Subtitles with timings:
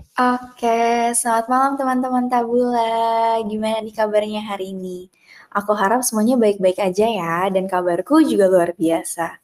[0.00, 3.36] Oke, selamat malam teman-teman Tabula.
[3.44, 5.12] Gimana nih kabarnya hari ini?
[5.52, 9.40] Aku harap semuanya baik-baik aja ya, dan kabarku juga luar biasa.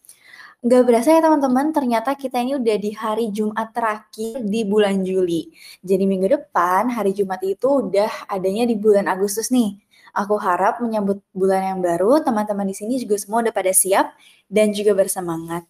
[0.64, 5.53] Nggak berasa ya teman-teman, ternyata kita ini udah di hari Jumat terakhir di bulan Juli.
[5.85, 9.77] Jadi minggu depan, hari Jumat itu udah adanya di bulan Agustus nih.
[10.17, 14.17] Aku harap menyambut bulan yang baru, teman-teman di sini juga semua udah pada siap
[14.49, 15.64] dan juga bersemangat.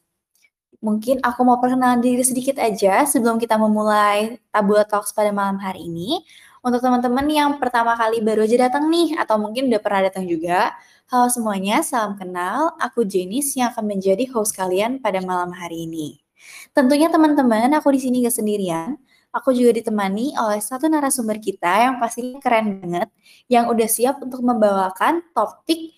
[0.79, 5.91] Mungkin aku mau perkenalan diri sedikit aja sebelum kita memulai Tabula Talks pada malam hari
[5.91, 6.23] ini.
[6.63, 10.71] Untuk teman-teman yang pertama kali baru aja datang nih, atau mungkin udah pernah datang juga,
[11.11, 12.79] halo semuanya, salam kenal.
[12.79, 16.23] Aku Jenis yang akan menjadi host kalian pada malam hari ini.
[16.71, 18.95] Tentunya teman-teman, aku di sini gak sendirian.
[19.35, 23.11] Aku juga ditemani oleh satu narasumber kita yang pastinya keren banget,
[23.51, 25.98] yang udah siap untuk membawakan topik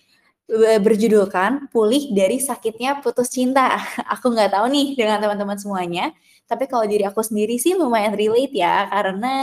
[0.59, 3.79] berjudulkan Pulih dari Sakitnya Putus Cinta.
[4.19, 6.11] Aku nggak tahu nih dengan teman-teman semuanya,
[6.43, 9.35] tapi kalau diri aku sendiri sih lumayan relate ya, karena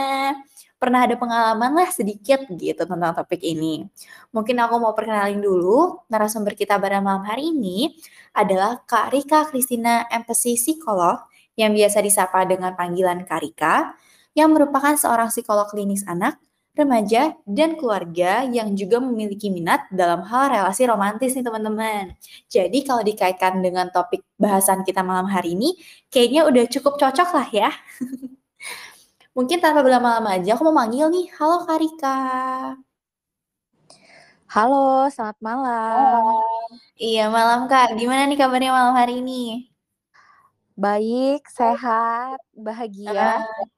[0.77, 3.89] pernah ada pengalaman lah sedikit gitu tentang topik ini.
[4.31, 7.97] Mungkin aku mau perkenalin dulu, narasumber kita pada malam hari ini
[8.37, 11.25] adalah Kak Rika Kristina Empathy Psikolog,
[11.59, 13.97] yang biasa disapa dengan panggilan Kak Rika,
[14.37, 16.39] yang merupakan seorang psikolog klinis anak
[16.79, 22.15] remaja, dan keluarga yang juga memiliki minat dalam hal relasi romantis nih teman-teman.
[22.47, 25.75] Jadi kalau dikaitkan dengan topik bahasan kita malam hari ini,
[26.09, 27.71] kayaknya udah cukup cocok lah ya.
[29.37, 31.27] Mungkin tanpa berlama-lama aja, aku mau manggil nih.
[31.35, 32.19] Halo Karika.
[34.49, 36.41] Halo, selamat malam.
[36.97, 37.99] Iya, malam Kak.
[38.01, 39.69] Gimana nih kabarnya malam hari ini?
[40.79, 43.43] Baik, sehat, bahagia.
[43.45, 43.78] Uh,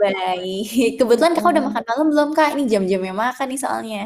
[0.00, 0.96] baik.
[0.98, 2.54] Kebetulan Kakak udah makan malam belum, Kak?
[2.54, 4.02] Ini jam-jamnya makan nih soalnya.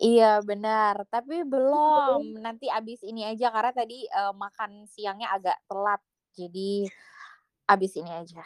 [0.00, 1.04] Iya, benar.
[1.12, 2.40] Tapi belum.
[2.40, 6.00] Nanti abis ini aja karena tadi uh, makan siangnya agak telat.
[6.32, 6.88] Jadi
[7.68, 8.40] abis ini aja.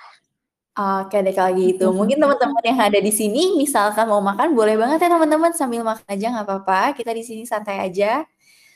[0.75, 1.95] Oke deh kalau gitu.
[1.95, 6.03] Mungkin teman-teman yang ada di sini misalkan mau makan boleh banget ya teman-teman sambil makan
[6.11, 6.99] aja nggak apa-apa.
[6.99, 8.27] Kita di sini santai aja.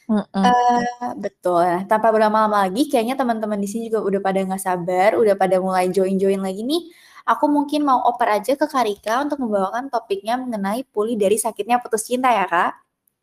[0.08, 1.60] Uh, betul.
[1.60, 5.60] Nah, tanpa berlama-lama lagi, kayaknya teman-teman di sini juga udah pada nggak sabar, udah pada
[5.60, 6.88] mulai join-join lagi nih.
[7.28, 12.08] Aku mungkin mau oper aja ke Karika untuk membawakan topiknya mengenai pulih dari sakitnya putus
[12.08, 12.72] cinta ya, Kak?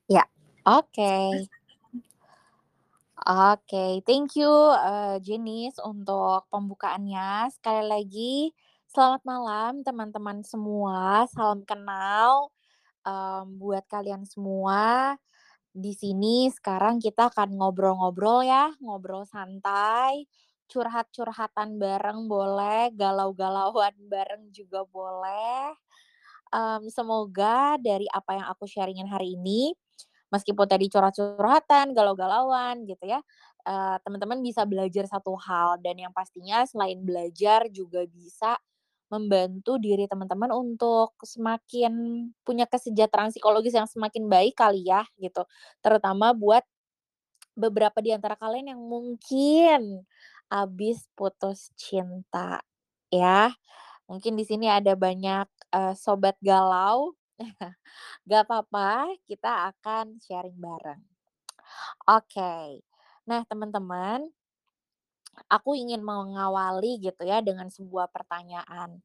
[0.05, 0.23] Ya,
[0.61, 0.93] oke.
[0.93, 1.29] Okay.
[3.25, 7.49] Oke, okay, thank you uh, Jenis untuk pembukaannya.
[7.57, 8.35] Sekali lagi,
[8.93, 11.25] selamat malam teman-teman semua.
[11.33, 12.53] Salam kenal
[13.01, 15.17] um, buat kalian semua
[15.75, 20.23] di sini sekarang kita akan ngobrol-ngobrol ya, ngobrol santai,
[20.69, 25.73] curhat-curhatan bareng boleh, galau-galauan bareng juga boleh.
[26.53, 29.73] Um, semoga dari apa yang aku sharingin hari ini,
[30.29, 33.19] meskipun tadi curhat-curhatan, galau-galauan gitu ya,
[33.67, 38.55] uh, teman-teman bisa belajar satu hal dan yang pastinya selain belajar juga bisa
[39.09, 45.45] membantu diri teman-teman untuk semakin punya kesejahteraan psikologis yang semakin baik kali ya gitu.
[45.81, 46.65] Terutama buat
[47.55, 50.03] beberapa di antara kalian yang mungkin
[50.49, 52.61] habis putus cinta
[53.13, 53.53] ya.
[54.05, 57.17] Mungkin di sini ada banyak uh, sobat galau.
[58.29, 61.01] Gak apa-apa, kita akan sharing bareng.
[62.05, 62.85] Oke.
[63.25, 64.29] Nah, teman-teman,
[65.49, 69.01] aku ingin mengawali gitu ya dengan sebuah pertanyaan.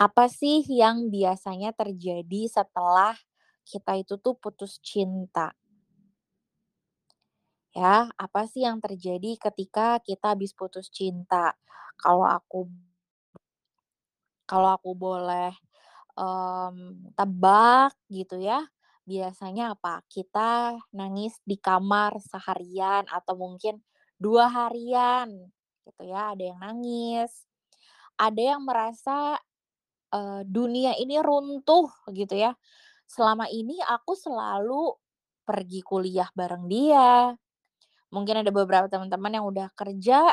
[0.00, 3.18] Apa sih yang biasanya terjadi setelah
[3.66, 5.52] kita itu tuh putus cinta?
[7.74, 11.58] Ya, apa sih yang terjadi ketika kita habis putus cinta?
[11.98, 12.70] Kalau aku
[14.50, 15.52] kalau aku boleh
[16.18, 18.62] um, tebak gitu ya,
[19.08, 20.04] biasanya apa?
[20.06, 23.80] Kita nangis di kamar seharian atau mungkin
[24.20, 25.30] dua harian
[25.84, 27.32] gitu ya, ada yang nangis,
[28.20, 29.38] ada yang merasa
[30.14, 32.54] uh, dunia ini runtuh gitu ya.
[33.08, 34.94] Selama ini aku selalu
[35.46, 37.34] pergi kuliah bareng dia.
[38.14, 40.30] Mungkin ada beberapa teman-teman yang udah kerja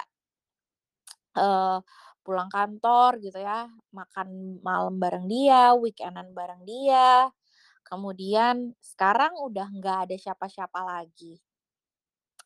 [1.34, 1.82] uh,
[2.22, 7.34] pulang kantor gitu ya, makan malam bareng dia, weekendan bareng dia.
[7.82, 11.42] Kemudian sekarang udah nggak ada siapa-siapa lagi.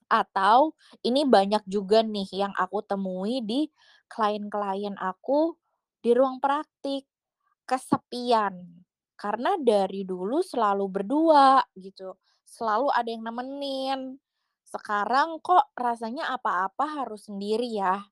[0.08, 3.68] Atau ini banyak juga nih yang aku temui di
[4.08, 5.60] klien-klien aku
[6.00, 7.04] di ruang praktik,
[7.68, 8.56] kesepian.
[9.20, 12.16] Karena dari dulu selalu berdua gitu,
[12.48, 14.16] selalu ada yang nemenin.
[14.65, 18.09] Sekarang kok rasanya apa-apa harus sendiri ya.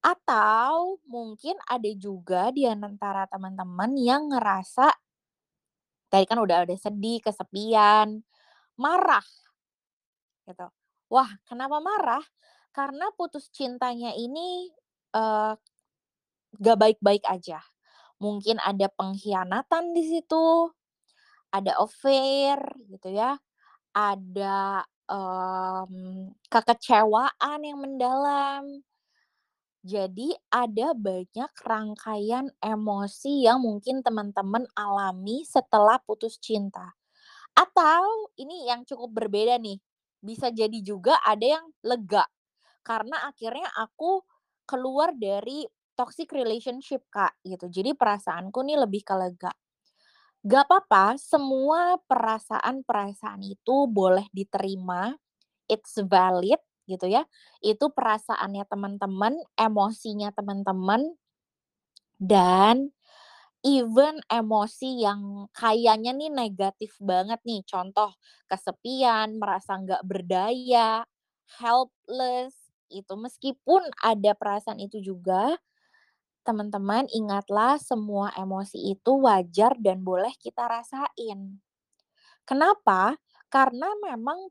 [0.00, 4.88] Atau mungkin ada juga di antara teman-teman yang ngerasa
[6.10, 8.24] tadi kan udah ada sedih, kesepian,
[8.74, 9.22] marah
[10.48, 10.66] gitu.
[11.12, 12.24] Wah, kenapa marah?
[12.74, 14.70] Karena putus cintanya ini
[15.14, 15.54] uh,
[16.58, 17.62] gak baik-baik aja.
[18.20, 20.68] mungkin ada pengkhianatan di situ,
[21.48, 22.60] ada affair
[22.92, 23.40] gitu ya,
[23.96, 28.64] ada, mmm, kekecewaan yang mendalam.
[29.80, 36.92] Jadi ada banyak rangkaian emosi yang mungkin teman-teman alami setelah putus cinta.
[37.56, 39.78] Atau ini yang cukup berbeda nih,
[40.22, 42.24] bisa jadi juga ada yang lega,
[42.86, 44.22] karena akhirnya aku
[44.68, 45.64] keluar dari
[45.98, 47.68] toxic relationship, Kak, gitu.
[47.68, 49.52] Jadi perasaanku nih lebih ke lega.
[50.44, 55.12] Gak apa-apa, semua perasaan-perasaan itu boleh diterima,
[55.66, 57.24] it's valid gitu ya.
[57.64, 61.16] Itu perasaannya teman-teman, emosinya teman-teman,
[62.20, 62.92] dan
[63.66, 68.14] even emosi yang kayaknya nih negatif banget nih, contoh
[68.50, 71.04] kesepian, merasa nggak berdaya,
[71.60, 75.56] helpless, itu meskipun ada perasaan itu juga,
[76.46, 81.60] teman-teman ingatlah semua emosi itu wajar dan boleh kita rasain.
[82.48, 83.16] Kenapa?
[83.52, 84.50] Karena memang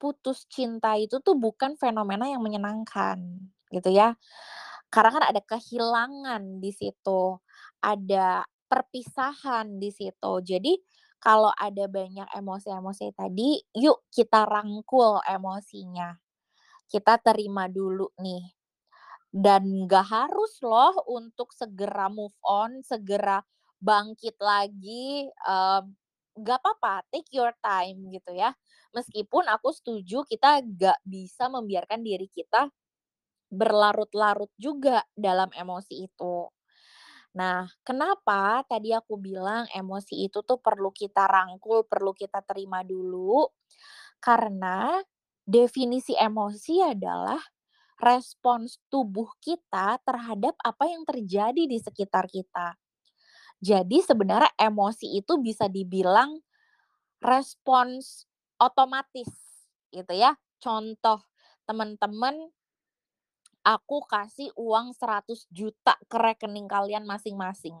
[0.00, 3.18] putus cinta itu tuh bukan fenomena yang menyenangkan,
[3.72, 4.14] gitu ya.
[4.92, 7.36] Karena kan ada kehilangan di situ,
[7.82, 10.32] ada perpisahan di situ.
[10.44, 10.74] Jadi
[11.22, 16.14] kalau ada banyak emosi-emosi tadi, yuk kita rangkul emosinya.
[16.88, 18.57] Kita terima dulu nih.
[19.32, 23.44] Dan nggak harus loh untuk segera move on, segera
[23.76, 25.84] bangkit lagi, mmm,
[26.38, 28.56] nggak apa-apa, take your time gitu ya.
[28.96, 32.72] Meskipun aku setuju kita nggak bisa membiarkan diri kita
[33.52, 36.48] berlarut-larut juga dalam emosi itu.
[37.38, 43.46] Nah, kenapa tadi aku bilang emosi itu tuh perlu kita rangkul, perlu kita terima dulu,
[44.22, 45.00] karena
[45.46, 47.40] definisi emosi adalah
[47.98, 52.78] respons tubuh kita terhadap apa yang terjadi di sekitar kita.
[53.58, 56.38] Jadi sebenarnya emosi itu bisa dibilang
[57.18, 58.30] respons
[58.62, 59.30] otomatis
[59.90, 60.38] gitu ya.
[60.62, 61.26] Contoh,
[61.66, 62.34] teman-teman,
[63.66, 67.74] aku kasih uang seratus juta ke rekening kalian masing-masing.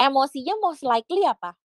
[0.00, 1.56] Emosinya most likely apa?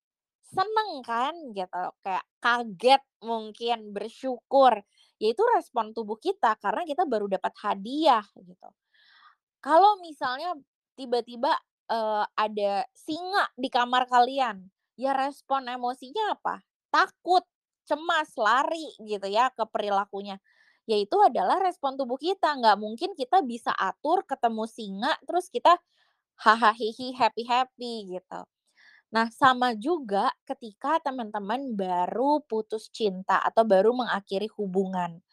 [0.44, 4.84] Seneng kan gitu, kayak kaget mungkin, bersyukur,
[5.22, 8.70] ya itu respon tubuh kita karena kita baru dapat hadiah gitu.
[9.62, 10.54] Kalau misalnya
[10.98, 11.54] tiba-tiba,
[11.90, 16.62] eee, ada singa di kamar kalian, ya respon emosinya apa?
[16.94, 17.44] Takut,
[17.88, 20.38] cemas, lari gitu ya ke perilakunya.
[20.88, 25.78] Ya itu adalah respon tubuh kita, nggak mungkin kita bisa atur ketemu singa terus kita
[26.44, 28.42] haha, hihi, happy-happy gitu.
[29.16, 35.24] Nah, sama juga ketika teman-teman baru putus cinta atau baru mengakhiri hubungan.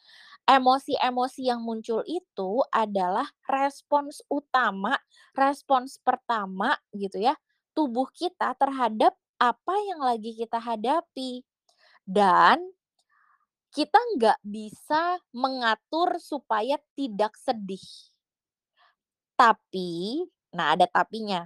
[0.46, 4.94] Emosi-emosi yang muncul itu adalah respons utama,
[5.36, 7.34] respons pertama gitu ya,
[7.76, 11.42] tubuh kita terhadap apa yang lagi kita hadapi.
[12.06, 12.60] Dan
[13.74, 17.82] kita nggak bisa mengatur supaya tidak sedih.
[19.38, 20.22] Tapi,
[20.54, 21.42] nah ada tapinya,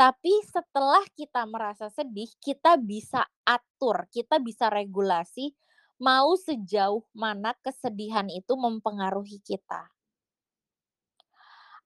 [0.00, 5.52] tapi setelah kita merasa sedih, kita bisa atur, kita bisa regulasi
[6.00, 9.92] mau sejauh mana kesedihan itu mempengaruhi kita.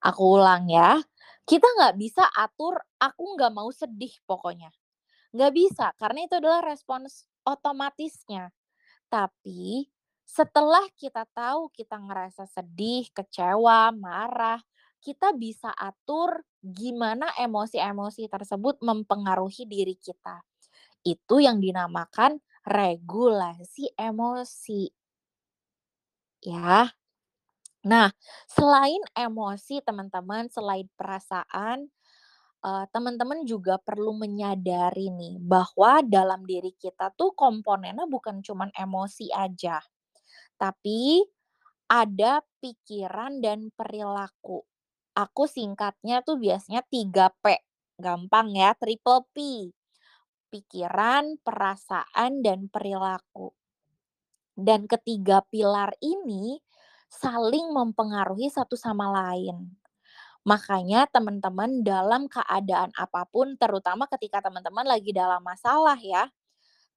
[0.03, 0.99] Aku ulang ya,
[1.47, 4.73] kita nggak bisa atur, "Aku nggak mau sedih pokoknya."
[5.37, 8.51] Nggak bisa, karena itu adalah respons otomatisnya.
[9.13, 9.89] Tapi,
[10.27, 14.61] setelah kita tahu kita ngerasa sedih, kecewa, marah,
[15.05, 20.41] kita bisa atur gimana emosi-emosi tersebut mempengaruhi diri kita.
[21.07, 24.91] Itu yang dinamakan regulasi emosi.
[26.43, 26.91] Ya.
[27.87, 28.11] Nah,
[28.51, 31.89] selain emosi teman-teman, selain perasaan,
[32.65, 39.31] eee, teman-teman juga perlu menyadari nih, bahwa dalam diri kita tuh komponennya bukan cuman emosi
[39.35, 39.81] aja,
[40.61, 41.25] tapi
[41.91, 44.65] ada pikiran dan perilaku.
[45.15, 47.63] Aku singkatnya tuh biasanya 3P,
[48.03, 49.71] gampang ya, triple P,
[50.51, 53.55] pikiran, perasaan, dan perilaku.
[54.59, 56.63] Dan ketiga pilar ini
[57.11, 59.79] saling mempengaruhi satu sama lain.
[60.47, 66.31] Makanya teman-teman dalam keadaan apa pun, terutama ketika teman-teman lagi dalam masalah ya,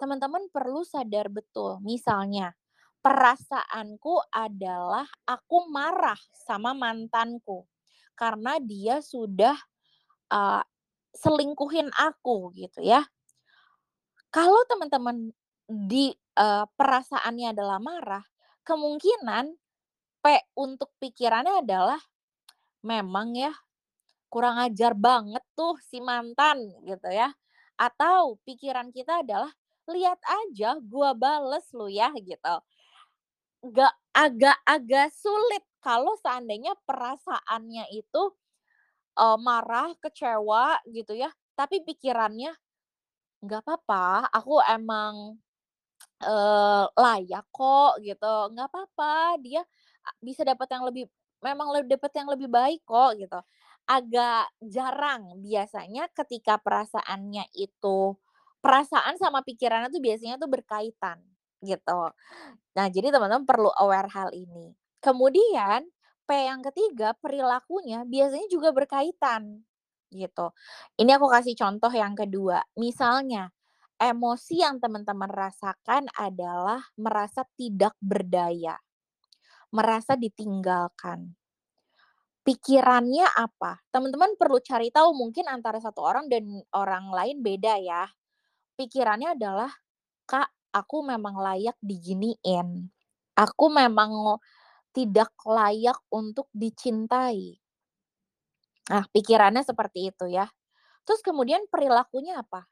[0.01, 2.53] teman-teman perlu sadar betul, misalnya,
[3.05, 7.65] perasaanku adalah aku marah sama mantanku,
[8.19, 9.55] karena dia sudah,
[10.33, 10.63] eee,
[11.17, 13.05] selingkuhin aku gitu ya.
[14.33, 15.31] Kalau teman-teman
[15.67, 18.23] di, eee, perasaannya adalah marah,
[18.67, 19.55] kemungkinan
[20.23, 20.25] P
[20.59, 22.01] untuk pikirannya adalah,
[22.85, 23.51] memang ya
[24.31, 27.31] kurang ajar banget tuh si mantan gitu ya.
[27.79, 29.51] Atau pikiran kita adalah,
[29.91, 32.55] lihat aja gua bales lu ya gitu.
[33.65, 38.23] Nggak agak-agak sulit kalau seandainya perasaannya itu,
[39.19, 41.29] eee, marah, kecewa gitu ya,
[41.59, 42.53] tapi pikirannya,
[43.45, 45.37] "Nggak apa-apa, aku emang,
[46.23, 49.63] eee, layak kok," gitu, "nggak apa-apa, dia
[50.23, 51.05] bisa dapat yang lebih
[51.43, 53.39] memang le dapat yang lebih baik kok," gitu.
[53.89, 58.15] Agak jarang biasanya ketika perasaannya itu
[58.63, 61.19] perasaan sama pikirannya tuh biasanya tuh berkaitan,
[61.65, 62.01] gitu.
[62.77, 64.73] Nah, jadi teman-teman perlu aware hal ini.
[65.03, 65.85] Kemudian
[66.25, 69.61] P yang ketiga, perilakunya biasanya juga berkaitan,
[70.11, 70.51] gitu.
[70.99, 73.53] Ini aku kasih contoh yang kedua, misalnya
[74.01, 78.75] emosi yang teman-teman rasakan adalah merasa tidak berdaya,
[79.73, 81.35] merasa ditinggalkan.
[82.45, 83.83] Pikirannya apa?
[83.91, 88.07] Teman-teman perlu cari tahu mungkin antara satu orang dan orang lain beda ya.
[88.79, 89.71] Pikirannya adalah,
[90.29, 92.89] "Kak, aku memang layak diginiin.
[93.37, 94.39] Aku memang
[94.97, 97.41] tidak layak untuk dicintai."
[98.87, 100.47] Nah, pikirannya seperti itu ya.
[101.07, 102.67] Terus kemudian perilakunya apa?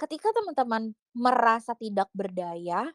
[0.00, 2.88] Ketika teman-teman merasa tidak berdaya,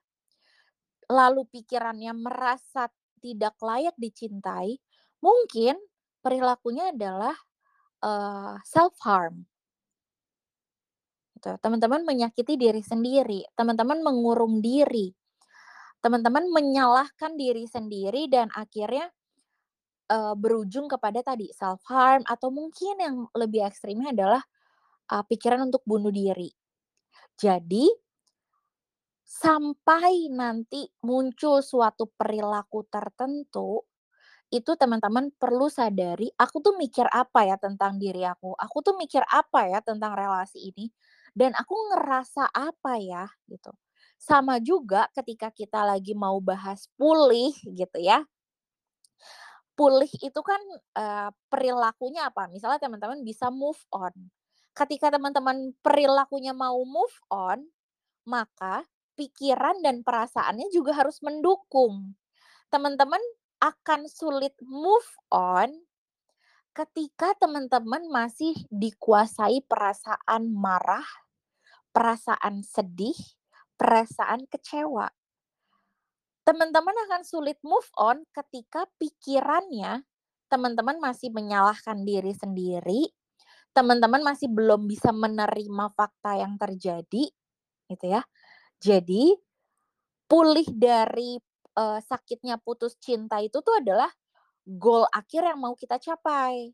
[1.12, 2.90] lalu pikirannya merasa
[3.24, 4.80] tidak layak dicintai,
[5.24, 5.78] mungkin
[6.24, 7.36] perilakunya adalah,
[8.04, 9.48] eee, self harm.
[11.38, 15.12] Gitu, teman-teman menyakiti diri sendiri, teman-teman mengurung diri,
[16.04, 19.10] teman-teman menyalahkan diri sendiri dan akhirnya,
[20.12, 24.44] eee, berujung kepada tadi self harm atau mungkin yang lebih ekstrimnya adalah,
[25.12, 26.50] eee, pikiran untuk bunuh diri.
[27.40, 27.86] Jadi
[29.24, 33.82] sampai nanti muncul suatu perilaku tertentu,
[34.54, 38.52] itu teman-teman perlu sadari, "Aku tuh mikir apa ya tentang diri aku?
[38.66, 40.86] Aku tuh mikir apa ya tentang relasi ini?
[41.36, 43.72] Dan aku ngerasa apa ya?" Gitu.
[44.24, 48.24] Sama juga ketika kita lagi mau bahas pulih gitu ya.
[49.74, 50.62] Pulih itu kan,
[50.96, 52.46] eee, perilakunya apa?
[52.48, 54.14] Misalnya teman-teman bisa move on.
[54.78, 57.66] Ketika teman-teman perilakunya mau move on,
[58.30, 58.86] maka
[59.20, 62.14] pikiran dan perasaannya juga harus mendukung.
[62.74, 63.22] Teman-teman
[63.62, 65.72] akan sulit move on
[66.74, 71.06] ketika teman-teman masih dikuasai perasaan marah,
[71.94, 73.18] perasaan sedih,
[73.80, 75.10] perasaan kecewa.
[76.48, 80.04] Teman-teman akan sulit move on ketika pikirannya
[80.52, 83.08] teman-teman masih menyalahkan diri sendiri,
[83.72, 87.32] teman-teman masih belum bisa menerima fakta yang terjadi,
[87.92, 88.22] gitu ya.
[88.84, 89.36] Jadi,
[90.30, 91.40] pulih dari,
[91.78, 94.10] eee, sakitnya putus cinta itu tuh adalah
[94.68, 96.74] goal akhir yang mau kita capai.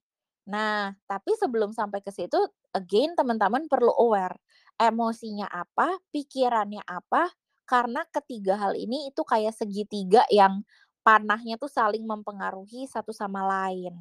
[0.50, 2.40] Nah, tapi sebelum sampai ke situ,
[2.74, 4.38] again teman-teman perlu aware,
[4.82, 7.30] emosinya apa, pikirannya apa,
[7.70, 10.66] karena ketiga hal ini itu kayak segitiga yang
[11.06, 13.94] panahnya tuh saling mempengaruhi satu sama lain,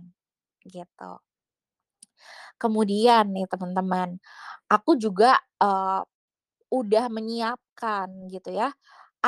[0.67, 1.21] gitu.
[2.61, 4.19] Kemudian nih teman-teman,
[4.71, 6.03] aku juga, eee,
[6.73, 8.73] udah menyiapkan gitu ya,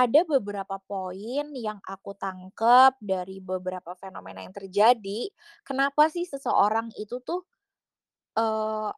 [0.07, 5.29] ada beberapa poin yang aku tangkep dari beberapa fenomena yang terjadi,
[5.67, 7.45] kenapa sih seseorang itu tuh,
[8.39, 8.91] eee,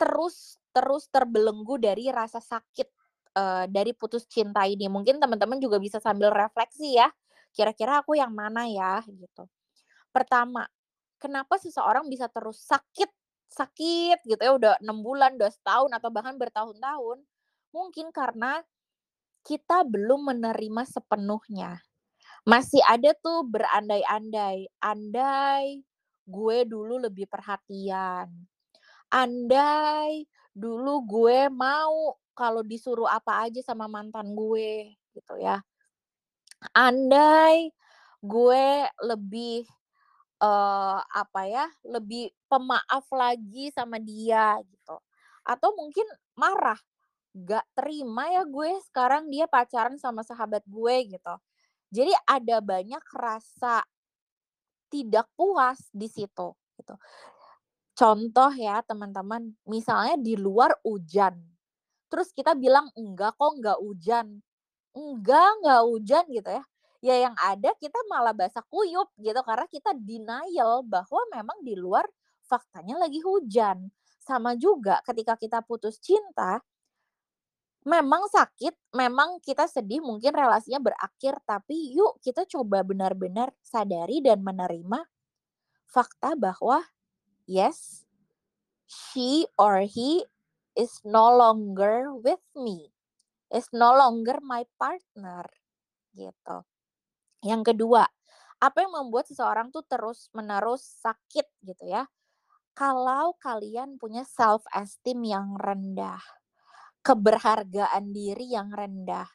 [0.00, 2.88] terus terus terbelenggu dari rasa sakit,
[3.36, 4.86] eee, dari putus cinta ini.
[4.92, 7.08] Mungkin teman-teman juga bisa sambil refleksi ya,
[7.56, 9.46] kira-kira aku yang mana ya, gitu.
[10.14, 10.66] Pertama,
[11.22, 13.10] kenapa seseorang bisa terus sakit
[13.52, 17.18] sakit gitu ya, udah 6 bulan, udah setahun, atau bahkan bertahun-tahun,
[17.74, 18.62] mungkin karena
[19.46, 21.82] kita belum menerima sepenuhnya.
[22.48, 25.84] Masih ada tuh berandai-andai, "Andai
[26.28, 28.30] gue dulu lebih perhatian,
[29.12, 30.24] andai
[30.56, 35.60] dulu gue mau kalau disuruh apa aja sama mantan gue," gitu ya.
[36.76, 37.68] "Andai
[38.24, 38.66] gue
[39.04, 39.68] lebih,
[40.42, 44.96] eee, apa ya, lebih pemaaf lagi sama dia," gitu.
[45.46, 46.06] Atau mungkin
[46.38, 46.78] marah,
[47.34, 51.34] "Nggak terima ya gue sekarang dia pacaran sama sahabat gue," gitu.
[51.94, 53.84] Jadi ada banyak rasa
[54.92, 56.94] tidak puas di situ, gitu.
[57.96, 61.36] Contoh ya teman-teman, misalnya di luar hujan,
[62.12, 64.40] terus kita bilang, "Enggak kok, nggak hujan."
[64.96, 66.64] "Enggak, nggak hujan," gitu ya.
[67.04, 72.04] Ya yang ada kita malah basah kuyup gitu, karena kita denial bahwa memang di luar
[72.46, 73.90] faktanya lagi hujan.
[74.22, 76.60] Sama juga ketika kita putus cinta
[77.82, 84.42] memang sakit, memang kita sedih, mungkin relasinya berakhir, tapi yuk kita coba benar-benar sadari dan
[84.42, 85.02] menerima
[85.90, 86.82] fakta bahwa,
[87.46, 88.02] yes
[88.86, 90.24] she or he
[90.76, 92.92] is no longer with me,
[93.52, 95.44] is no longer my partner,
[96.16, 96.64] gitu.
[97.44, 98.04] Yang kedua,
[98.62, 102.06] apa yang membuat seseorang tuh terus-menerus sakit gitu ya?
[102.72, 106.22] Kalau kalian punya self esteem yang rendah,
[107.02, 109.26] keberhargaan diri yang rendah.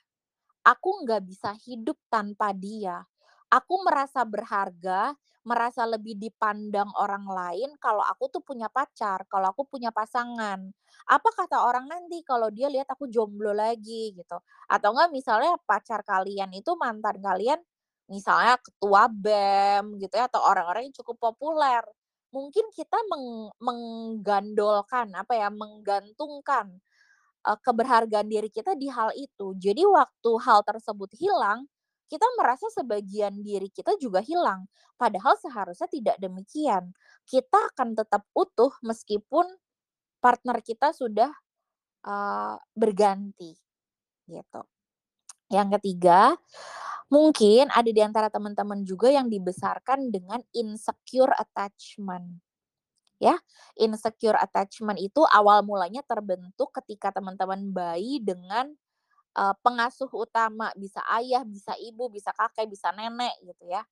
[0.63, 3.03] Aku nggak bisa hidup tanpa dia.
[3.47, 5.15] Aku merasa berharga,
[5.47, 10.59] merasa lebih dipandang orang lain kalau aku tuh punya pacar, kalau aku punya pasangan.
[11.07, 14.35] Apa kata orang nanti kalau dia lihat aku jomblo lagi gitu?
[14.67, 17.59] Atau enggak misalnya pacar kalian itu mantan kalian
[18.11, 21.83] misalnya ketua BEM gitu ya atau orang-orang yang cukup populer.
[22.35, 26.79] Mungkin kita meng menggandolkan apa ya, menggantungkan
[27.47, 29.55] uh, keberhargaan diri kita di hal itu.
[29.55, 31.63] Jadi waktu hal tersebut hilang,
[32.11, 34.67] kita merasa sebagian diri kita juga hilang.
[34.99, 36.91] Padahal seharusnya tidak demikian.
[37.23, 39.47] Kita akan tetap utuh meskipun
[40.19, 41.31] partner kita sudah
[42.07, 43.55] uh, berganti,
[44.27, 44.61] gitu.
[45.47, 46.35] Yang ketiga,
[47.07, 52.43] mungkin ada di antara teman-teman juga yang dibesarkan dengan insecure attachment
[53.17, 53.35] ya.
[53.77, 58.73] Insecure attachment itu awal mulanya terbentuk ketika teman-teman bayi dengan
[59.37, 63.85] uh, pengasuh utama, bisa ayah, bisa ibu, bisa kakek, bisa nenek gitu ya.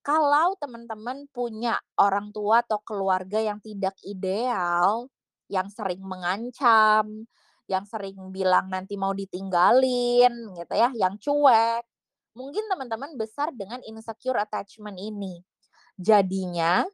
[0.00, 5.12] Kalau teman-teman punya orang tua atau keluarga yang tidak ideal,
[5.52, 7.28] yang sering mengancam,
[7.68, 11.84] yang sering bilang nanti mau ditinggalin gitu ya, yang cuek,
[12.32, 15.44] mungkin teman-teman besar dengan insecure attachment ini.
[16.00, 16.88] Jadinya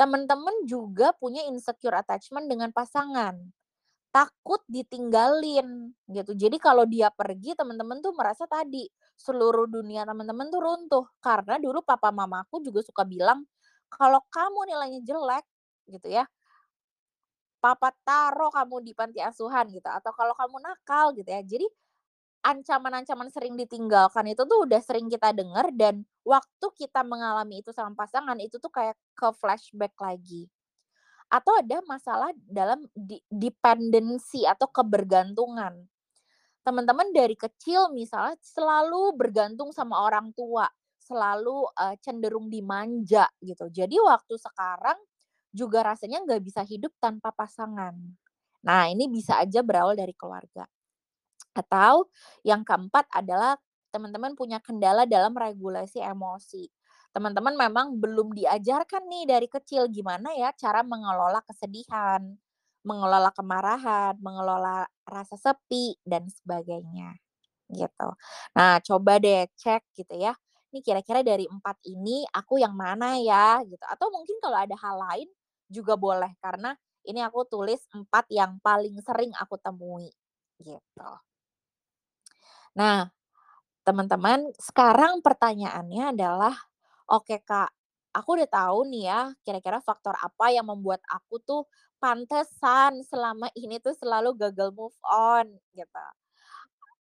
[0.00, 3.36] teman-teman juga punya insecure attachment dengan pasangan.
[4.08, 6.32] Takut ditinggalin gitu.
[6.32, 8.88] Jadi kalau dia pergi teman-teman tuh merasa tadi
[9.20, 13.44] seluruh dunia teman-teman tuh runtuh karena dulu papa mamaku juga suka bilang
[13.92, 15.44] kalau kamu nilainya jelek
[15.92, 16.24] gitu ya
[17.60, 21.68] papa taruh kamu di panti asuhan gitu atau kalau kamu nakal gitu ya jadi
[22.40, 27.92] ancaman-ancaman sering ditinggalkan itu tuh udah sering kita dengar dan waktu kita mengalami itu sama
[27.92, 30.48] pasangan itu tuh kayak ke flashback lagi.
[31.30, 32.82] Atau ada masalah dalam
[33.30, 35.86] dependensi atau kebergantungan.
[36.66, 40.66] Teman-teman dari kecil misalnya selalu bergantung sama orang tua,
[40.98, 43.70] selalu uh, cenderung dimanja gitu.
[43.70, 44.98] Jadi waktu sekarang
[45.54, 47.94] juga rasanya nggak bisa hidup tanpa pasangan.
[48.66, 50.66] Nah ini bisa aja berawal dari keluarga.
[51.56, 52.08] Atau
[52.46, 53.58] yang keempat adalah
[53.90, 56.70] teman-teman punya kendala dalam regulasi emosi.
[57.10, 62.22] Teman-teman memang belum diajarkan nih dari kecil gimana ya cara mengelola kesedihan,
[62.86, 67.18] mengelola kemarahan, mengelola rasa sepi dan sebagainya
[67.70, 68.08] gitu.
[68.56, 70.34] Nah, coba deh cek gitu ya.
[70.70, 73.82] Ini kira-kira dari empat ini aku yang mana ya gitu.
[73.90, 75.28] Atau mungkin kalau ada hal lain
[75.70, 76.74] juga boleh karena
[77.06, 80.10] ini aku tulis empat yang paling sering aku temui
[80.62, 81.10] gitu.
[82.78, 83.10] Nah,
[83.82, 86.54] teman-teman, sekarang pertanyaannya adalah,
[87.10, 87.70] oke Kak,
[88.14, 91.62] aku udah tahu nih ya, kira-kira faktor apa yang membuat aku tuh
[92.02, 96.06] pantesan selama ini tuh selalu gagal move on gitu.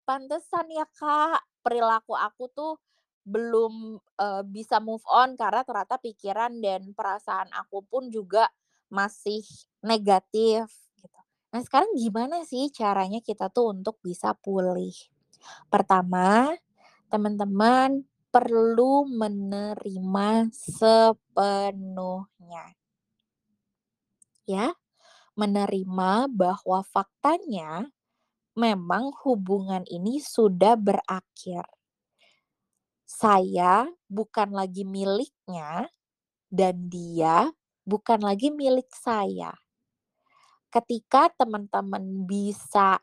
[0.08, 2.74] Pantesan ya Kak, perilaku aku tuh
[3.30, 8.50] belum uh, bisa move on karena ternyata pikiran dan perasaan aku pun juga
[8.90, 9.46] masih
[9.86, 10.66] negatif
[10.98, 11.20] gitu.
[11.54, 14.98] Nah, sekarang gimana sih caranya kita tuh untuk bisa pulih?
[15.68, 16.54] Pertama,
[17.10, 21.46] teman-teman perlu menerima sepenuhnya.
[24.46, 24.74] Ya,
[25.38, 27.90] menerima bahwa faktanya
[28.58, 31.64] memang hubungan ini sudah berakhir.
[33.10, 35.90] Saya bukan lagi miliknya
[36.50, 37.50] dan dia
[37.88, 39.54] bukan lagi milik saya.
[40.70, 43.02] Ketika teman-teman bisa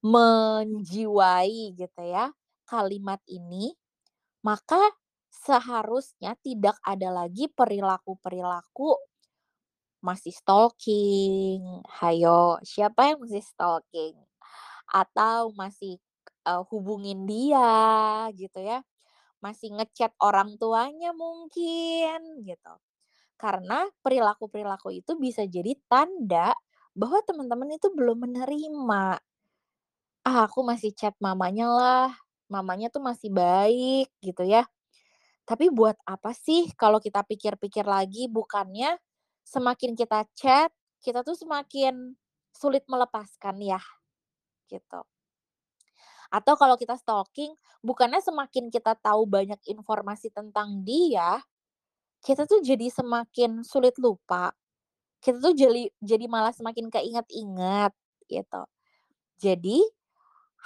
[0.00, 2.32] menjiwai gitu ya
[2.70, 3.74] kalimat ini,
[4.46, 4.78] maka
[5.26, 8.94] seharusnya tidak ada lagi perilaku-perilaku
[10.00, 14.14] masih stalking, hayo siapa yang masih stalking?
[14.86, 15.98] Atau masih
[16.46, 18.86] uh, hubungin dia gitu ya,
[19.42, 22.74] masih ngechat orang tuanya mungkin gitu.
[23.34, 26.54] Karena perilaku-perilaku itu bisa jadi tanda
[26.94, 29.20] bahwa teman-teman itu belum menerima
[30.30, 32.08] ah aku masih chat mamanya lah,
[32.54, 34.62] mamanya tuh masih baik gitu ya.
[35.48, 38.90] Tapi buat apa sih kalau kita pikir-pikir lagi bukannya
[39.54, 40.70] semakin kita chat,
[41.04, 42.14] kita tuh semakin
[42.54, 43.82] sulit melepaskan ya,
[44.72, 45.02] gitu.
[46.30, 47.50] Atau kalau kita stalking,
[47.82, 51.42] bukannya semakin kita tahu banyak informasi tentang dia,
[52.24, 54.52] kita tuh jadi semakin sulit lupa.
[55.24, 57.92] kita tuh jeli jadi malah semakin keinget-inget,
[58.30, 58.62] gitu.
[59.42, 59.82] Jadi,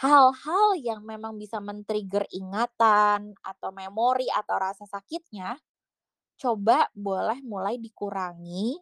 [0.02, 5.58] hal-hal yang memang bisa men-trigger ingatan, atau memori, atau rasa sakitnya,
[6.40, 8.78] coba boleh mulai dikurangi,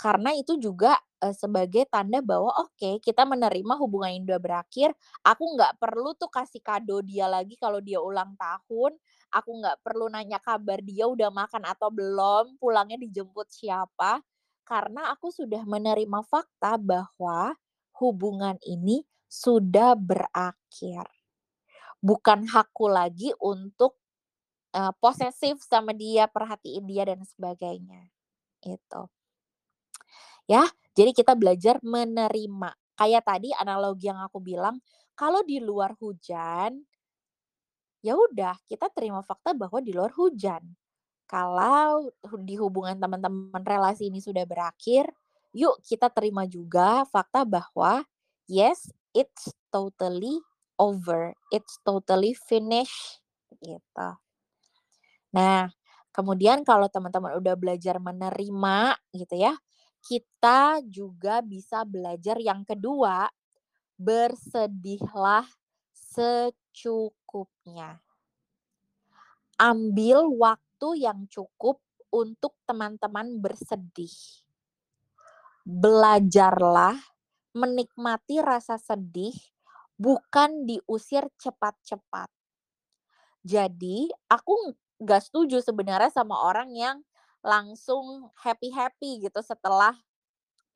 [0.00, 4.90] karena itu juga, eee, sebagai tanda bahwa, oke, kita menerima hubungan ini udah berakhir,
[5.24, 8.96] aku nggak perlu tuh kasih kado dia lagi kalau dia ulang tahun,
[9.32, 14.20] aku nggak perlu nanya kabar dia udah makan atau belum, pulangnya dijemput siapa,
[14.68, 17.54] karena aku sudah menerima fakta bahwa
[18.00, 21.08] hubungan ini sudah berakhir.
[22.02, 23.96] Bukan hakku lagi untuk,
[24.76, 28.02] eee, posesif sama dia, perhatiin dia, dan sebagainya,
[28.64, 29.02] itu.
[30.50, 30.66] Ya,
[30.98, 32.70] jadi kita belajar menerima.
[32.98, 34.78] Kayak tadi analogi yang aku bilang,
[35.16, 36.82] kalau di luar hujan
[38.02, 40.74] ya udah, kita terima fakta bahwa di luar hujan.
[41.26, 42.10] Kalau
[42.46, 45.10] di hubungan teman-teman relasi ini sudah berakhir,
[45.54, 48.06] yuk kita terima juga fakta bahwa,
[48.46, 50.40] yes, it's totally
[50.80, 53.20] over, it's totally finish,
[53.60, 54.08] gitu.
[55.32, 55.68] Nah,
[56.12, 59.54] kemudian kalau teman-teman udah belajar menerima, gitu ya,
[60.02, 63.30] kita juga bisa belajar yang kedua,
[63.94, 65.46] bersedihlah
[65.94, 68.02] secukupnya.
[69.56, 71.78] Ambil waktu yang cukup
[72.10, 74.12] untuk teman-teman bersedih.
[75.62, 76.98] Belajarlah
[77.56, 79.34] menikmati rasa sedih,
[80.00, 82.28] bukan diusir cepat-cepat.
[83.44, 84.54] Jadi, aku
[85.02, 87.02] nggak setuju sebenarnya sama orang yang
[87.42, 89.98] langsung happy-happy gitu setelah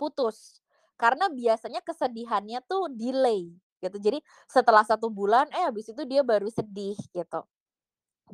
[0.00, 0.60] putus.
[0.98, 3.98] Karena biasanya kesedihannya tuh delay, gitu.
[4.00, 4.18] Jadi,
[4.50, 7.40] setelah 1 bulan, eh habis itu dia baru sedih, gitu.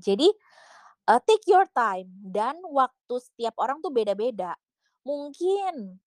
[0.01, 0.29] Jadi,
[1.11, 4.57] eee, take your time, dan waktu setiap orang tuh beda-beda.
[5.07, 5.99] Mungkin,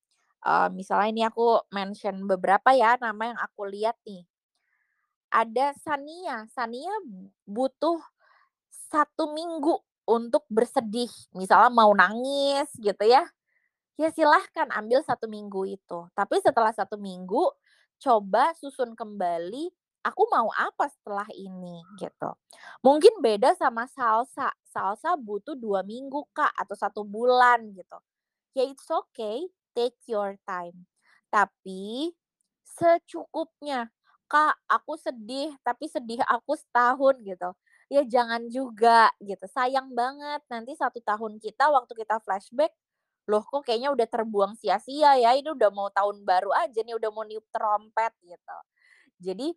[0.45, 4.25] eee, misalnya ini aku mention beberapa ya, nama yang aku lihat nih.
[5.33, 6.93] Ada Shania, Shania
[7.49, 7.97] butuh
[8.91, 13.25] 1 minggu untuk bersedih, misalnya mau nangis gitu ya,
[13.99, 15.99] ya silahkan ambil 1 minggu itu.
[16.17, 17.43] Tapi setelah 1 minggu,
[18.01, 19.69] coba susun kembali,
[20.07, 22.29] "Aku mau apa setelah ini?" Gitu.
[22.85, 27.97] Mungkin beda sama Salsa, Salsa butuh 2 minggu, Kak, atau 1 bulan gitu.
[28.57, 29.47] Ya it's okay,
[29.77, 30.87] take your time.
[31.29, 32.13] Tapi
[32.65, 33.91] secukupnya,
[34.31, 37.51] "Kak, aku sedih, tapi sedih aku setahun," gitu.
[37.91, 42.73] Ya jangan juga gitu, sayang banget nanti 1 tahun kita waktu kita flashback,
[43.29, 47.09] "Loh kok kayaknya udah terbuang sia-sia ya, ini udah mau tahun baru aja nih, udah
[47.13, 48.57] mau niup trompet," gitu.
[49.21, 49.53] Jadi,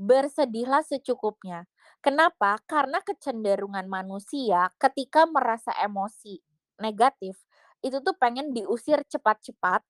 [0.00, 1.66] bersedihlah secukupnya.
[2.04, 2.58] Kenapa?
[2.68, 6.40] Karena kecenderungan manusia ketika merasa emosi
[6.82, 7.38] negatif,
[7.84, 9.82] itu tuh pengen diusir cepat-cepat,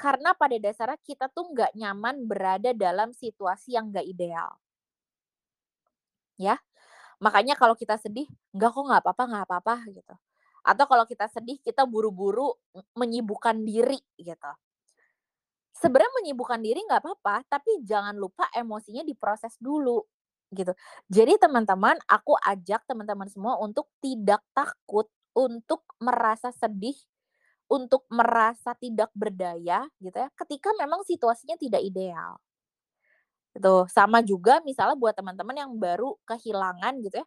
[0.00, 4.58] karena pada dasarnya kita tuh nggak nyaman berada dalam situasi yang nggak ideal.
[6.38, 6.58] Ya.
[7.22, 10.14] Makanya kalau kita sedih, "Enggak kok, nggak apa-apa nggak apa-apa," gitu.
[10.66, 12.54] Atau kalau kita sedih, kita buru-buru
[12.98, 14.52] menyibukkan diri, gitu.
[15.74, 19.98] Sebenarnya menyibukkan diri nggak apa-apa, tapi jangan lupa emosinya diproses dulu,
[20.54, 20.70] gitu.
[21.10, 26.94] Jadi teman-teman, aku ajak teman-teman semua untuk tidak takut untuk merasa sedih,
[27.70, 32.38] untuk merasa tidak berdaya, gitu ya, ketika memang situasinya tidak ideal.
[33.54, 33.86] Gitu.
[33.86, 37.26] Sama juga misalnya buat teman-teman yang baru kehilangan gitu ya,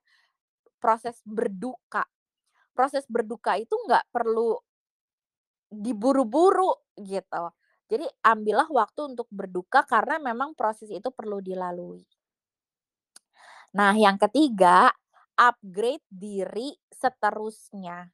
[0.81, 2.03] proses berduka.
[2.75, 4.59] Proses berduka itu nggak perlu
[5.71, 7.43] diburu-buru, gitu.
[7.91, 12.03] Jadi ambillah waktu untuk berduka karena memang proses itu perlu dilalui.
[13.75, 14.91] Nah, yang ketiga,
[15.35, 18.07] upgrade diri seterusnya.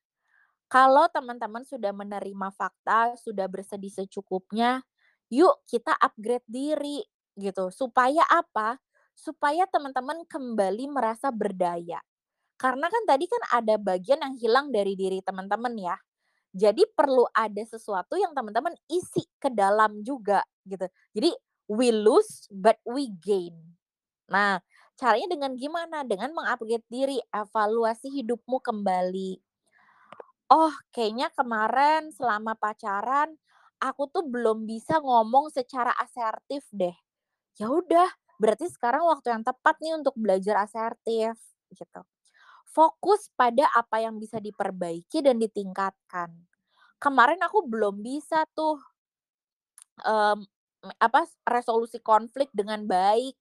[0.73, 4.81] Kalau teman-teman sudah menerima fakta, sudah bersedih secukupnya,
[5.29, 7.05] yuk kita upgrade diri,
[7.37, 7.69] gitu.
[7.69, 8.81] Supaya apa?
[9.13, 12.01] Supaya teman-teman kembali merasa berdaya.
[12.57, 15.97] Karena kan tadi kan ada bagian yang hilang dari diri teman-teman ya.
[16.57, 20.89] Jadi perlu ada sesuatu yang teman-teman isi ke dalam juga, gitu.
[21.13, 21.29] Jadi,
[21.69, 23.53] we lose but we gain.
[24.25, 24.57] Nah,
[24.97, 26.01] caranya dengan gimana?
[26.01, 29.52] Dengan meng-upgrade diri, evaluasi hidupmu kembali.
[30.53, 33.29] "Oh, kayaknya kemarin selama pacaran,
[33.81, 36.93] aku tuh belum bisa ngomong secara asertif deh."
[37.59, 38.09] Ya udah,
[38.41, 41.37] berarti sekarang waktu yang tepat nih untuk belajar asertif,
[41.73, 42.01] gitu.
[42.69, 46.31] Fokus pada apa yang bisa diperbaiki dan ditingkatkan.
[47.01, 48.79] Kemarin aku belum bisa tuh,
[50.05, 50.39] mmm,
[51.01, 53.35] apa, resolusi konflik dengan baik.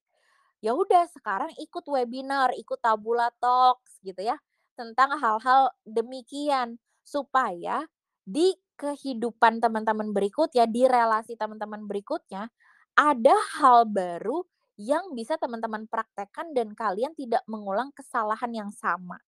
[0.65, 4.39] Ya udah sekarang ikut webinar, ikut Tabula Talks gitu ya,
[4.79, 6.79] tentang hal-hal demikian.
[7.03, 7.85] Supaya
[8.23, 12.51] di kehidupan teman-teman berikutnya, di relasi teman-teman berikutnya,
[12.99, 14.43] ada hal baru
[14.81, 19.21] yang bisa teman-teman praktekkan dan kalian tidak mengulang kesalahan yang sama.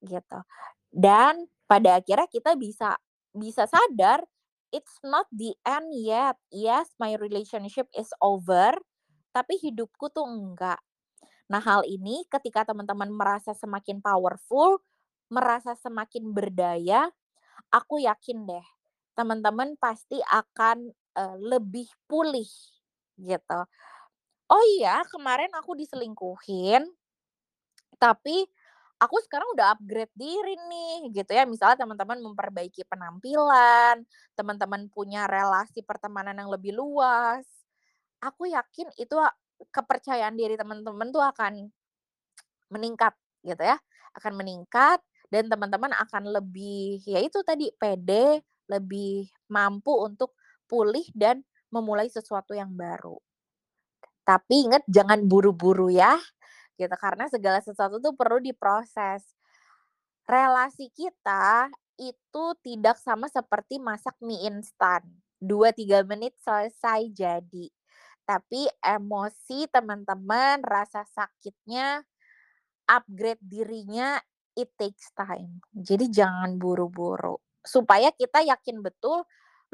[0.00, 0.40] Gitu.
[0.88, 2.96] Dan pada akhirnya kita bisa
[3.34, 4.22] bisa sadar,
[4.70, 6.38] it's not the end yet.
[6.54, 8.78] Yes, my relationship is over,
[9.34, 10.78] tapi hidupku tuh enggak.
[11.50, 14.80] Nah, hal ini ketika teman-teman merasa semakin powerful,
[15.34, 17.10] merasa semakin berdaya,
[17.74, 18.66] aku yakin deh,
[19.18, 22.48] teman-teman pasti akan, eee, lebih pulih,
[23.20, 23.60] gitu.
[24.52, 26.86] Oh iya, kemarin aku diselingkuhin
[28.02, 28.46] tapi
[29.02, 31.44] aku sekarang udah upgrade diri nih, gitu ya.
[31.48, 34.02] Misalnya teman-teman memperbaiki penampilan,
[34.38, 37.44] teman-teman punya relasi pertemanan yang lebih luas,
[38.22, 39.16] aku yakin itu
[39.72, 41.70] kepercayaan diri teman-teman tuh akan
[42.72, 43.76] meningkat, gitu ya,
[44.18, 45.00] akan meningkat
[45.34, 50.38] dan teman-teman akan lebih, ya itu tadi, pede, lebih mampu untuk
[50.70, 51.42] pulih dan
[51.74, 53.18] memulai sesuatu yang baru.
[54.22, 56.14] Tapi ingat jangan buru-buru ya,
[56.78, 59.26] gitu, karena segala sesuatu tuh perlu diproses.
[60.24, 61.68] Relasi kita
[61.98, 65.02] itu tidak sama seperti masak mie instan,
[65.42, 67.66] 2, 3 menit selesai jadi.
[68.24, 72.00] Tapi emosi teman-teman, rasa sakitnya,
[72.88, 74.16] upgrade dirinya,
[74.58, 75.60] it takes time.
[75.74, 79.24] Jadi jangan buru-buru, supaya kita yakin betul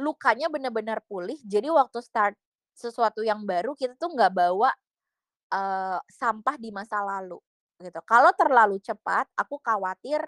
[0.01, 2.35] lukanya benar-benar pulih, jadi waktu start
[2.77, 4.73] sesuatu yang baru, kita tuh nggak bawa,
[5.53, 7.39] eee, sampah di masa lalu,
[7.83, 8.01] gitu.
[8.09, 10.23] Kalau terlalu cepat, aku khawatir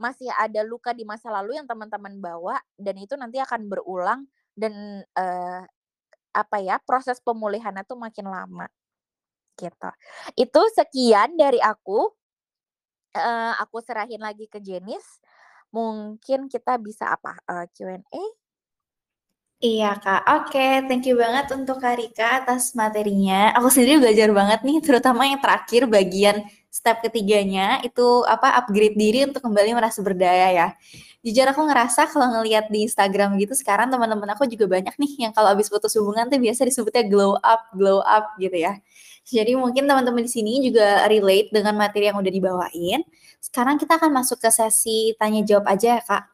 [0.00, 4.26] masih ada luka di masa lalu yang teman-teman bawa dan itu nanti akan berulang
[4.58, 5.62] dan, eee,
[6.36, 8.66] apa ya, proses pemulihannya tuh makin lama,
[9.60, 9.90] gitu.
[10.38, 12.10] Itu sekian dari aku.
[13.16, 15.20] Eee, aku serahin lagi ke Jenice,
[15.72, 18.24] mungkin kita bisa apa, eee, Q&A?
[19.64, 20.20] Iya, Kak.
[20.28, 23.56] Oke, thank you banget untuk Kak Rika atas materinya.
[23.56, 29.24] Aku sendiri belajar banget nih, terutama yang terakhir bagian step ketiganya, itu apa, upgrade diri
[29.24, 30.66] untuk kembali merasa berdaya ya.
[31.24, 35.32] Jujur aku ngerasa kalau ngelihat di Instagram gitu sekarang teman-teman aku juga banyak nih yang
[35.32, 38.76] kalau habis putus hubungan tuh biasa disebutnya glow up glow up gitu ya.
[39.26, 43.02] Jadi mungkin teman-teman di sini juga relate dengan materi yang udah dibawain.
[43.42, 46.24] Sekarang kita akan masuk ke sesi tanya jawab aja ya, Kak.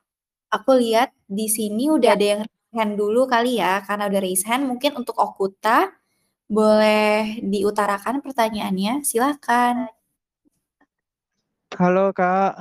[0.52, 2.16] Aku lihat di sini udah Ya.
[2.20, 2.42] ada yang
[2.76, 4.68] hand dulu kali ya, karena udah raise hand.
[4.68, 5.88] Mungkin untuk Okuta,
[6.52, 9.88] boleh diutarakan pertanyaannya, silakan.
[11.80, 12.52] Halo, Kak.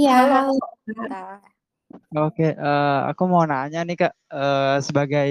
[0.00, 0.16] Iya,
[0.48, 0.56] Halo.
[2.16, 5.28] Oke, eee, aku mau nanya nih, Kak, eee, sebagai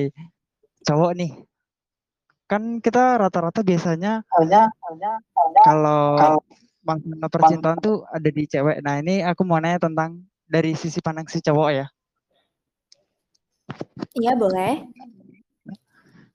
[0.86, 1.47] cowok nih.
[2.48, 4.24] Kan kita rata-rata biasanya
[5.68, 6.40] kalau
[6.88, 8.80] masalah percintaan tuh ada di cewek.
[8.80, 11.86] Nah, ini aku mau nanya tentang dari sisi pandang si cowok ya.
[14.16, 14.88] Iya, boleh.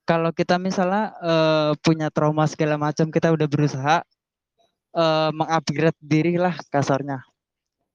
[0.04, 3.96] Kalau kita misalnya, eee, punya trauma segala macam, kita udah berusaha,
[4.92, 7.24] eee, meng-upgrade diri lah kasarnya.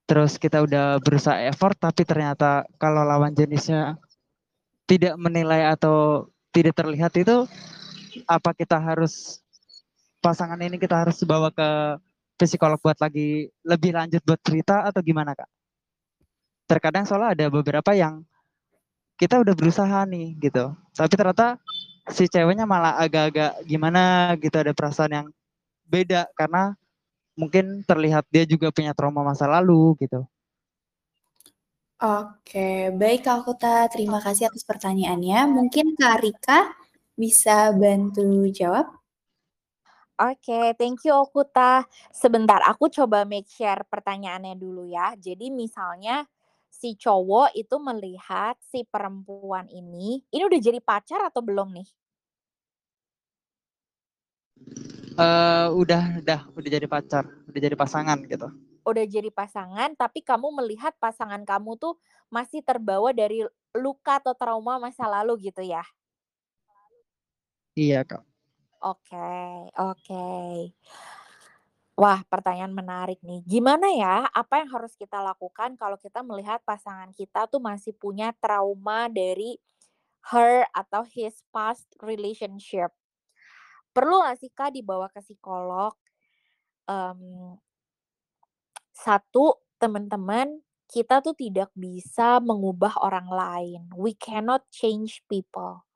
[0.09, 3.99] Terus kita udah berusaha effort, tapi ternyata kalau lawan jenisnya
[4.89, 7.43] tidak menilai atau tidak terlihat itu,
[8.27, 9.39] apa kita harus
[10.19, 11.97] pasangan ini kita harus bawa ke
[12.37, 15.49] psikolog buat lagi lebih lanjut buat cerita atau gimana, Kak?
[16.67, 18.21] Terkadang soalnya ada beberapa yang
[19.17, 21.57] kita udah berusaha nih gitu, tapi ternyata
[22.11, 25.27] si ceweknya malah agak-agak gimana gitu, ada perasaan yang
[25.87, 26.77] beda karena
[27.33, 30.21] mungkin terlihat dia juga punya trauma masa lalu gitu.
[31.97, 35.49] Oke, baik Kak Okuta, terima kasih atas pertanyaannya.
[35.49, 36.77] Mungkin Kak Rika
[37.19, 38.87] bisa bantu jawab?
[40.17, 41.85] Oke, thank you Okuta.
[42.09, 45.13] Sebentar, aku coba make share pertanyaannya dulu ya.
[45.13, 46.25] Jadi misalnya
[46.73, 51.89] si cowok itu melihat si perempuan ini, ini udah jadi pacar atau belum nih?
[55.17, 58.47] Eee, udah udah udah jadi pacar, udah jadi pasangan gitu.
[58.87, 61.93] Udah jadi pasangan, tapi kamu melihat pasangan kamu tuh
[62.31, 63.43] masih terbawa dari
[63.75, 65.83] luka atau trauma masa lalu gitu ya?
[67.77, 68.27] Iya, Kak.
[68.81, 69.17] Oke
[69.77, 70.23] oke.
[71.97, 73.41] Wah, pertanyaan menarik nih.
[73.41, 78.29] Gimana ya, apa yang harus kita lakukan kalau kita melihat pasangan kita tuh masih punya
[78.37, 79.57] trauma dari
[80.29, 82.93] her atau his past relationship?
[83.95, 85.97] Perlu nggak sih Kak dibawa ke psikolog?
[86.89, 87.57] Mmm.
[88.93, 90.61] Satu, teman-teman,
[90.91, 95.86] kita tuh tidak bisa mengubah orang lain, we cannot change people.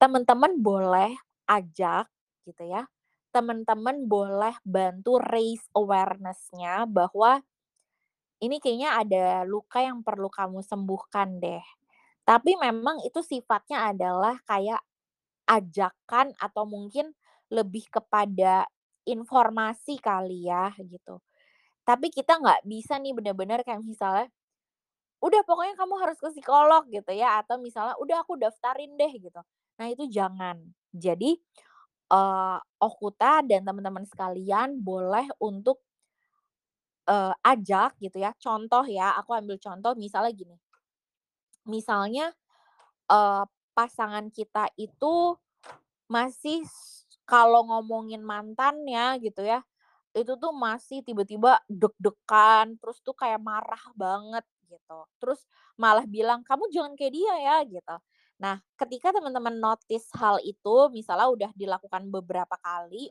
[0.00, 1.10] Teman-teman boleh
[1.50, 2.06] ajak
[2.46, 2.86] gitu ya,
[3.34, 7.42] teman-teman boleh bantu raise awareness-nya bahwa
[8.38, 11.64] ini kayaknya ada luka yang perlu kamu sembuhkan deh.
[12.26, 14.82] Tapi memang itu sifatnya adalah kayak
[15.50, 17.12] ajakan atau mungkin
[17.52, 18.66] lebih kepada
[19.08, 21.20] informasi kali ya gitu.
[21.86, 24.28] Tapi kita nggak bisa nih bener-bener kayak misalnya,
[25.22, 29.42] udah pokoknya kamu harus ke psikolog gitu ya, atau misalnya udah aku daftarin deh gitu.
[29.78, 30.58] Nah itu jangan.
[30.90, 31.38] Jadi
[32.10, 35.82] uh, Okuta dan teman-teman sekalian boleh untuk
[37.08, 38.34] uh, ajak gitu ya.
[38.36, 40.56] Contoh ya, aku ambil contoh misalnya gini.
[41.68, 42.32] Misalnya
[43.12, 43.44] uh,
[43.76, 45.36] pasangan kita itu
[46.08, 46.64] masih
[47.28, 49.60] kalau ngomongin mantannya gitu ya,
[50.16, 54.98] itu tuh masih tiba-tiba deg-degan, terus tuh kayak marah banget gitu.
[55.20, 55.40] Terus
[55.76, 57.96] malah bilang, "Kamu jangan kayak dia ya," gitu.
[58.38, 63.10] Nah, ketika teman-teman notice hal itu, misalnya udah dilakukan beberapa kali,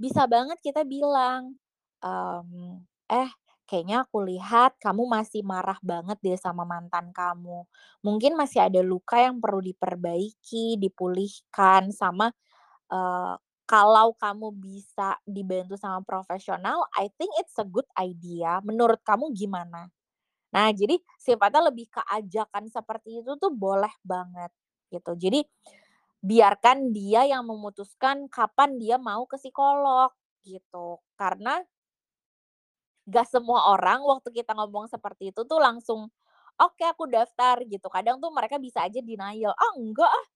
[0.00, 1.56] bisa banget kita bilang,
[2.04, 3.30] um, "Eh,
[3.68, 7.64] kayaknya aku lihat kamu masih marah banget deh sama mantan kamu.
[8.06, 12.32] Mungkin masih ada luka yang perlu diperbaiki, dipulihkan sama
[12.92, 13.34] uh,
[13.68, 18.58] kalau kamu bisa dibantu sama profesional, I think it's a good idea.
[18.66, 19.90] Menurut kamu gimana?
[20.54, 24.50] Nah, jadi sifatnya lebih ke ajakan seperti itu tuh boleh banget
[24.90, 25.14] gitu.
[25.14, 25.40] Jadi
[26.20, 30.10] biarkan dia yang memutuskan kapan dia mau ke psikolog
[30.46, 30.98] gitu.
[31.18, 31.62] Karena
[33.08, 36.08] gak semua orang waktu kita ngomong seperti itu tuh langsung
[36.60, 37.86] oke okay, aku daftar gitu.
[37.88, 39.52] Kadang tuh mereka bisa aja denial.
[39.56, 40.26] Ah enggak ah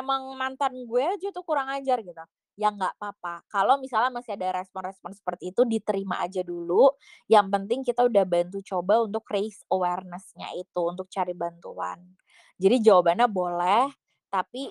[0.00, 2.24] emang mantan gue aja tuh kurang ajar gitu.
[2.54, 3.42] Ya nggak apa-apa.
[3.50, 6.94] Kalau misalnya masih ada respon-respon seperti itu, diterima aja dulu.
[7.26, 11.98] Yang penting kita udah bantu coba untuk raise awareness-nya itu, untuk cari bantuan.
[12.54, 13.90] Jadi jawabannya boleh,
[14.30, 14.70] tapi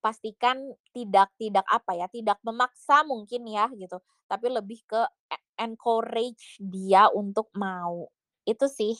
[0.00, 0.56] pastikan
[0.94, 7.10] tidak tidak apa ya, tidak memaksa mungkin ya gitu, tapi lebih ke e, encourage dia
[7.12, 8.08] untuk mau.
[8.46, 8.96] Itu sih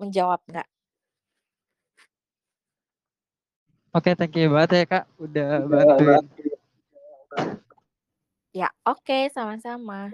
[0.00, 0.68] menjawab nggak?
[3.92, 6.22] Oke, thank you banget ya Kak, udah bantuin.
[8.56, 10.08] Ya, oke, sama-sama.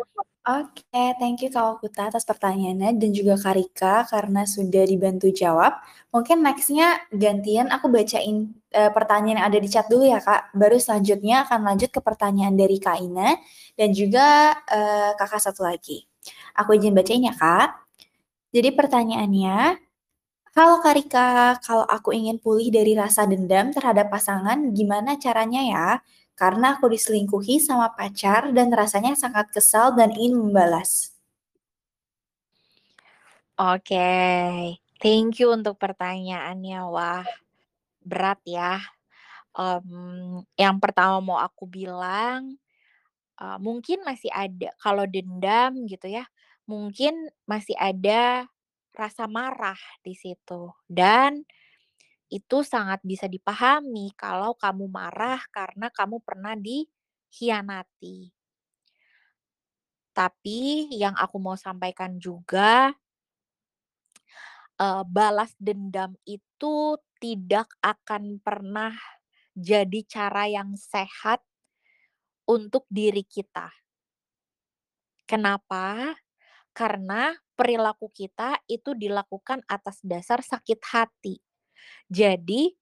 [0.45, 5.81] Oke, thank you Kak Okuta atas pertanyaannya dan juga Kak Rika karena sudah dibantu jawab.
[6.13, 10.53] Mungkin nextnya gantian aku bacain uh, pertanyaan yang ada di chat dulu ya Kak.
[10.53, 13.41] Baru selanjutnya akan lanjut ke pertanyaan dari Kak Ina
[13.79, 16.05] dan juga uh, kakak satu lagi.
[16.61, 17.81] Aku izin bacain ya Kak.
[18.53, 19.81] Jadi pertanyaannya,
[20.55, 25.89] Halo Karika, kalau aku ingin pulih dari rasa dendam terhadap pasangan, gimana caranya ya?
[26.39, 31.11] Karena aku diselingkuhi sama pacar dan rasanya sangat kesal dan ingin membalas.
[33.59, 34.15] Oke,
[35.03, 36.87] thank you untuk pertanyaannya.
[36.87, 37.27] Wah,
[38.07, 38.79] berat ya.
[39.59, 42.63] Um, yang pertama mau aku bilang,
[43.43, 46.23] uh, mungkin masih ada kalau dendam gitu ya,
[46.71, 48.47] mungkin masih ada
[48.95, 51.43] rasa marah di situ dan
[52.33, 58.33] itu sangat bisa dipahami kalau kamu marah karena kamu pernah dikhianati.
[60.15, 62.95] Tapi yang aku mau sampaikan juga
[64.79, 68.95] uh, balas dendam itu tidak akan pernah
[69.55, 71.43] jadi cara yang sehat
[72.47, 73.71] untuk diri kita.
[75.25, 76.15] Kenapa?
[76.75, 81.39] Karena perilaku kita itu dilakukan atas dasar sakit hati.
[82.11, 82.75] Jadi,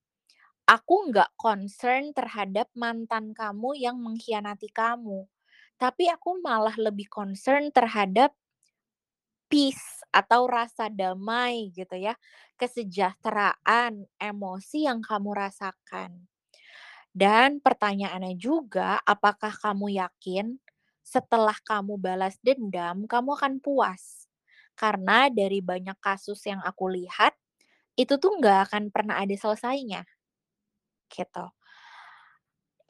[0.66, 5.28] aku nggak concern terhadap mantan kamu yang mengkhianati kamu.
[5.76, 8.32] Tapi aku malah lebih concern terhadap
[9.52, 12.16] peace atau rasa damai gitu ya.
[12.56, 16.24] Kesejahteraan, emosi yang kamu rasakan.
[17.12, 20.56] Dan pertanyaannya juga, apakah kamu yakin
[21.02, 24.26] setelah kamu balas dendam, kamu akan puas.
[24.78, 27.34] Karena dari banyak kasus yang aku lihat,
[27.98, 30.06] itu tuh nggak akan pernah ada selesainya.
[31.12, 31.44] Gitu.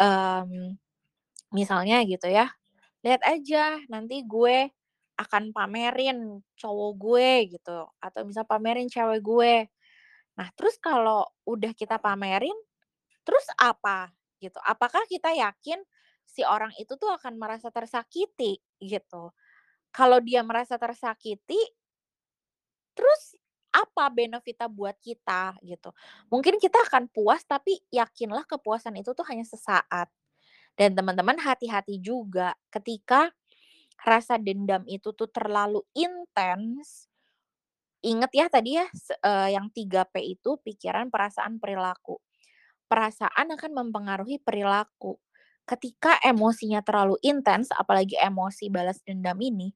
[0.01, 0.77] Um,
[1.55, 2.51] misalnya gitu ya,
[3.07, 4.71] lihat aja nanti gue
[5.21, 9.55] akan pamerin cowok gue gitu, atau bisa pamerin cewek gue.
[10.39, 12.55] Nah, terus kalau udah kita pamerin,
[13.27, 14.11] terus apa
[14.43, 14.59] gitu?
[14.65, 15.81] Apakah kita yakin
[16.27, 19.31] si orang itu tuh akan merasa tersakiti gitu.
[19.93, 21.61] Kalau dia merasa tersakiti,
[22.97, 23.37] terus
[23.73, 25.93] apa benefitnya buat kita gitu.
[26.29, 30.09] Mungkin kita akan puas tapi yakinlah kepuasan itu tuh hanya sesaat.
[30.77, 33.33] Dan teman-teman hati-hati juga ketika
[34.05, 37.09] rasa dendam itu tuh terlalu intens.
[38.03, 38.87] Ingat ya tadi ya
[39.23, 42.19] uh, yang 3P itu pikiran, perasaan, perilaku.
[42.89, 45.17] Perasaan akan mempengaruhi perilaku
[45.73, 49.73] ketika emosinya terlalu intens, apalagi emosi balas dendam ini,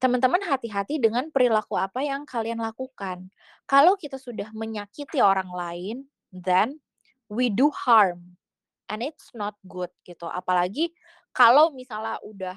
[0.00, 3.28] teman-teman hati-hati dengan perilaku apa yang kalian lakukan.
[3.68, 5.96] Kalau kita sudah menyakiti orang lain,
[6.32, 6.80] then
[7.28, 8.40] we do harm
[8.88, 10.24] and it's not good gitu.
[10.24, 10.96] Apalagi
[11.36, 12.56] kalau misalnya udah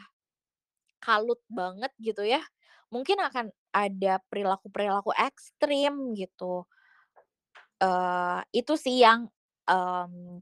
[1.04, 2.40] kalut banget gitu ya,
[2.88, 6.64] mungkin akan ada perilaku-perilaku ekstrim gitu.
[7.82, 9.28] Uh, itu sih yang
[9.66, 10.40] um,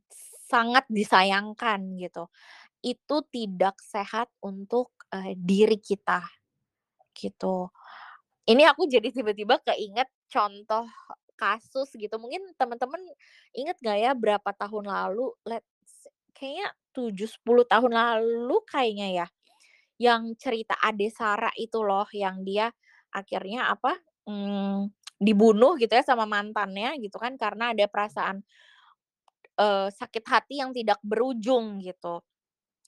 [0.49, 2.25] sangat disayangkan gitu.
[2.81, 6.25] Itu tidak sehat untuk uh, diri kita
[7.13, 7.69] gitu.
[8.49, 10.89] Ini aku jadi tiba-tiba keinget contoh
[11.37, 12.17] kasus gitu.
[12.17, 12.99] Mungkin teman-teman
[13.53, 19.27] inget gak ya berapa tahun lalu, let's kayaknya 7-10 tahun lalu kayaknya ya,
[19.99, 22.71] yang cerita Ade Sara itu loh, yang dia
[23.11, 24.87] akhirnya apa, hmm,
[25.19, 28.39] dibunuh gitu ya sama mantannya gitu kan karena ada perasaan
[29.59, 32.23] uh, sakit hati yang tidak berujung gitu.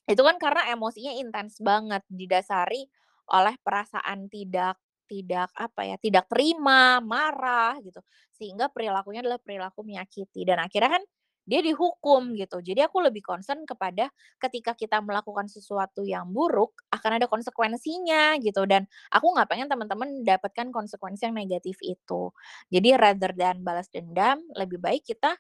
[0.08, 2.88] Itu kan karena emosinya intens banget didasari
[3.32, 4.80] oleh perasaan tidak
[5.12, 8.00] tidak apa ya, tidak terima, marah gitu.
[8.32, 11.04] Sehingga perilakunya adalah perilaku menyakiti dan akhirnya kan
[11.44, 12.64] dia dihukum gitu.
[12.64, 14.08] Jadi aku lebih concern kepada
[14.40, 20.24] ketika kita melakukan sesuatu yang buruk akan ada konsekuensinya gitu dan aku nggak pengen teman-teman
[20.24, 22.32] dapatkan konsekuensi yang negatif itu.
[22.72, 25.36] Jadi rather than balas dendam, lebih baik kita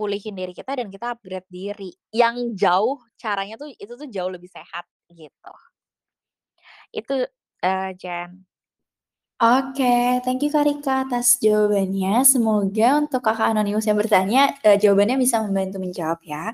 [0.00, 1.92] pulihin diri kita dan kita upgrade diri.
[2.08, 5.52] Yang jauh caranya tuh itu tuh jauh lebih sehat gitu.
[6.88, 7.28] Itu
[7.60, 8.48] uh, Jen.
[9.40, 12.24] Oke, thank you Kak Rika atas jawabannya.
[12.28, 16.52] Semoga untuk Kakak Anonimus yang bertanya, uh, jawabannya bisa membantu menjawab ya.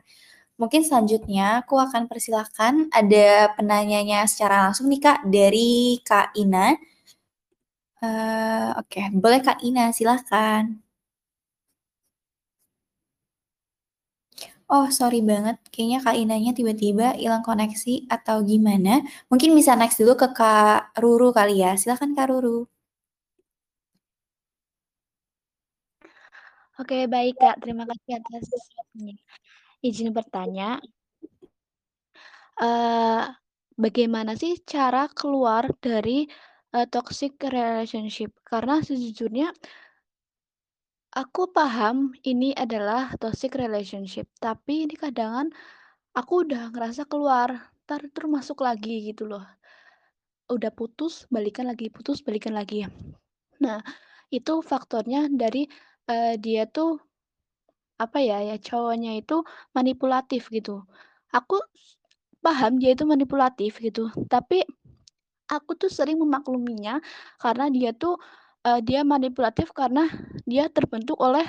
[0.56, 6.78] Mungkin selanjutnya aku akan persilahkan ada penanyanya secara langsung nih Kak, dari Kak Ina.
[8.00, 10.85] Uh, Oke, boleh Kak Ina, silahkan.
[14.72, 18.98] Oh, sorry banget, kayaknya Kak Inanya tiba-tiba hilang koneksi atau gimana.
[19.30, 21.78] Mungkin bisa next dulu ke Kak Ruru kali ya.
[21.78, 22.66] Silahkan Kak Ruru.
[26.82, 27.62] Oke, baik Kak.
[27.62, 28.44] Terima kasih atas
[29.86, 30.82] izin bertanya.
[32.58, 33.22] Uh,
[33.78, 36.26] bagaimana sih cara keluar dari
[36.74, 38.34] uh, toxic relationship?
[38.42, 39.54] Karena sejujurnya
[41.16, 45.48] Aku paham ini adalah toxic relationship, tapi ini kadang
[46.12, 49.40] aku udah ngerasa keluar, ntar terus masuk lagi gitu loh.
[50.52, 52.84] Udah putus, balikan lagi, putus, balikan lagi.
[53.64, 53.80] Nah,
[54.28, 55.64] itu faktornya dari
[56.04, 57.00] uh, dia tuh
[57.96, 59.40] apa ya ya cowoknya itu
[59.72, 60.84] manipulatif gitu.
[61.32, 61.56] Aku
[62.44, 64.68] paham dia itu manipulatif gitu, tapi
[65.48, 67.00] aku tuh sering memakluminya
[67.40, 68.20] karena dia tuh
[68.66, 70.10] uh, dia manipulatif karena
[70.42, 71.46] dia terbentuk oleh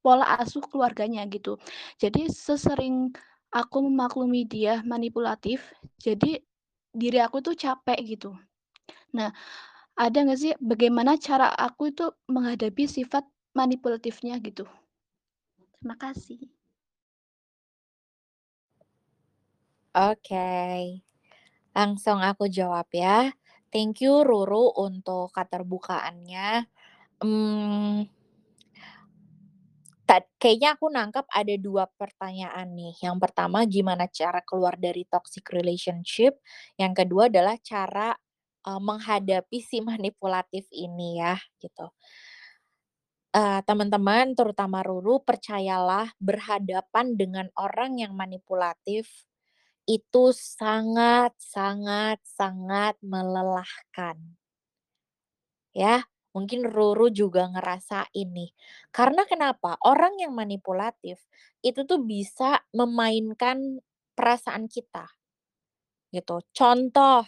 [0.00, 1.60] pola asuh keluarganya gitu.
[2.00, 3.12] Jadi sesering
[3.52, 5.68] aku memaklumi dia manipulatif,
[6.00, 6.40] jadi
[6.96, 8.32] diri aku tuh capek gitu.
[9.12, 9.34] Nah,
[9.96, 14.64] ada nggak sih bagaimana cara aku itu menghadapi sifat manipulatifnya gitu?
[15.76, 16.40] Terima kasih.
[19.96, 21.00] Oke,
[21.72, 23.32] langsung aku jawab ya.
[23.76, 26.64] Thank you Ruru untuk keterbukaannya.
[27.20, 28.08] Hmm,
[30.40, 32.96] kayaknya aku nangkap ada dua pertanyaan nih.
[33.04, 36.40] Yang pertama gimana cara keluar dari toxic relationship,
[36.80, 38.16] yang kedua adalah cara,
[38.64, 41.92] uh, menghadapi si manipulatif ini ya, gitu.
[43.36, 49.28] Uh, teman-teman, terutama Ruru, percayalah berhadapan dengan orang yang manipulatif
[49.86, 54.18] itu sangat sangat sangat melelahkan.
[55.72, 58.50] Ya, mungkin Ruru juga ngerasa ini.
[58.90, 59.78] Karena kenapa?
[59.86, 61.22] Orang yang manipulatif
[61.62, 63.80] itu tuh bisa memainkan
[64.18, 65.06] perasaan kita.
[66.10, 66.36] Gitu.
[66.50, 67.24] Contoh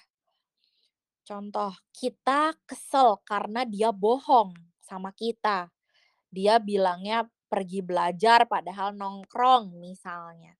[1.29, 5.69] contoh, kita kesel karena dia bohong sama kita.
[6.33, 10.57] Dia bilangnya pergi belajar padahal nongkrong misalnya.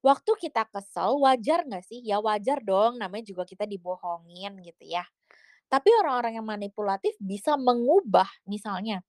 [0.00, 2.00] Waktu kita kesel, wajar nggak sih?
[2.00, 5.04] Ya wajar dong, namanya juga kita dibohongin gitu ya.
[5.72, 9.04] Tapi orang-orang yang manipulatif bisa mengubah misalnya,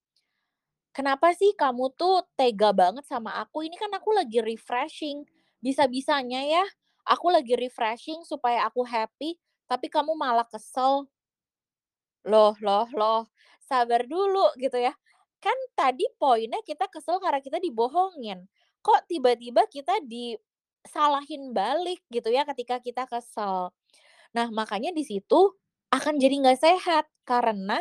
[0.96, 3.64] "Kenapa sih kamu tuh tega banget sama aku?
[3.68, 5.24] Ini kan aku lagi refreshing.
[5.64, 6.64] Bisa-bisanya ya,
[7.08, 9.39] aku lagi refreshing supaya aku happy,
[9.72, 11.08] tapi kamu malah kesel."
[12.26, 13.22] Loh loh loh,
[13.66, 14.94] sabar dulu gitu ya.
[15.42, 18.46] Kan tadi poinnya kita kesel karena kita dibohongin.
[18.86, 20.38] Kok tiba-tiba kita di
[20.86, 23.74] salahin balik gitu ya ketika kita kesel.
[24.34, 25.54] Nah, makanya di situ
[25.92, 27.78] akan jadi nggak sehat karena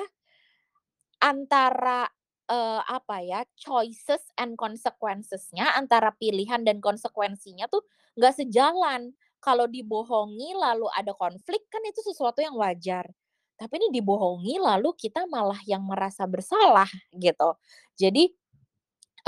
[1.22, 2.10] antara
[2.50, 7.86] uh, apa ya choices and consequences-nya antara pilihan dan konsekuensinya tuh
[8.18, 9.14] nggak sejalan.
[9.40, 13.08] Kalau dibohongi lalu ada konflik kan itu sesuatu yang wajar.
[13.56, 17.56] Tapi ini dibohongi lalu kita malah yang merasa bersalah gitu.
[17.96, 18.28] Jadi,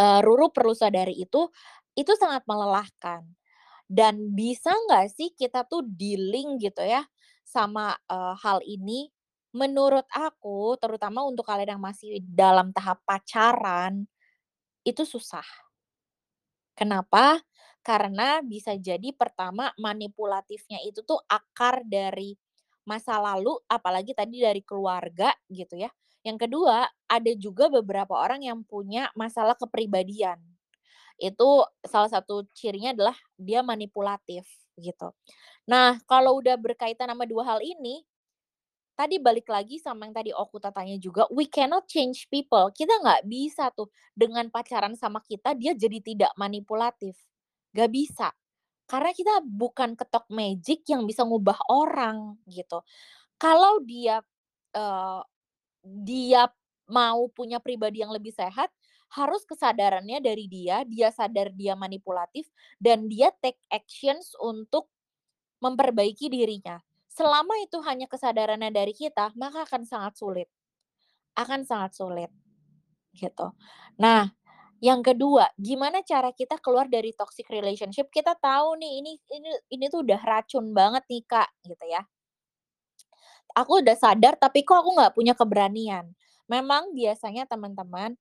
[0.01, 1.49] uh, Ruru perlu sadari itu,
[1.97, 3.25] itu sangat melelahkan.
[3.93, 7.05] Dan bisa nggak sih kita tuh dealing gitu ya
[7.45, 9.13] sama, uh, hal ini?
[9.53, 14.09] Menurut aku, terutama untuk kalian yang masih dalam tahap pacaran,
[14.87, 15.45] itu susah.
[16.77, 17.41] Kenapa?
[17.83, 22.37] Karena bisa jadi pertama manipulatifnya itu tuh akar dari
[22.87, 25.91] masa lalu, apalagi tadi dari keluarga gitu ya.
[26.23, 30.39] Yang kedua, ada juga beberapa orang yang punya masalah kepribadian.
[31.23, 34.43] Itu salah satu cirinya adalah dia manipulatif
[34.75, 35.15] gitu.
[35.71, 38.03] Nah, kalau udah berkaitan sama dua hal ini,
[38.99, 42.67] tadi balik lagi sama yang tadi aku tanya juga, we cannot change people.
[42.75, 47.17] Kita nggak bisa tuh dengan pacaran sama kita dia jadi tidak manipulatif.
[47.73, 48.29] Gak bisa.
[48.85, 52.85] Karena kita bukan ketok magic yang bisa ngubah orang gitu.
[53.41, 54.21] Kalau dia
[54.77, 55.23] uh,
[55.83, 56.53] dia
[56.93, 58.69] mau punya pribadi yang lebih sehat,
[59.13, 62.49] harus kesadarannya dari dia, dia sadar dia manipulatif
[62.81, 64.89] dan dia take actions untuk
[65.61, 66.81] memperbaiki dirinya.
[67.13, 70.49] Selama itu hanya kesadarannya dari kita, maka akan sangat sulit.
[71.37, 72.33] Akan sangat sulit.
[73.13, 73.53] Gitu.
[74.01, 74.33] Nah,
[74.81, 78.09] yang kedua, gimana cara kita keluar dari toxic relationship?
[78.09, 82.03] Kita tahu nih ini ini ini tuh udah racun banget nih, Kak, gitu ya.
[83.53, 86.17] Aku udah sadar tapi kok aku nggak punya keberanian.
[86.49, 88.17] Memang biasanya teman-teman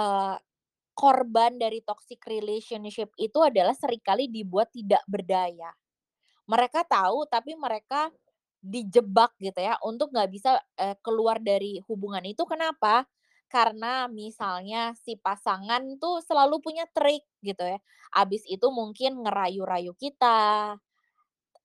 [0.00, 0.36] uh,
[0.96, 5.72] korban dari toxic relationship itu adalah sering kali dibuat tidak berdaya.
[6.48, 8.08] Mereka tahu tapi mereka
[8.60, 13.08] dijebak gitu ya untuk nggak bisa uh, keluar dari hubungan itu kenapa?
[13.50, 17.78] Karena misalnya si pasangan tuh selalu punya trik gitu ya.
[18.14, 20.78] Abis itu mungkin ngerayu-rayu kita,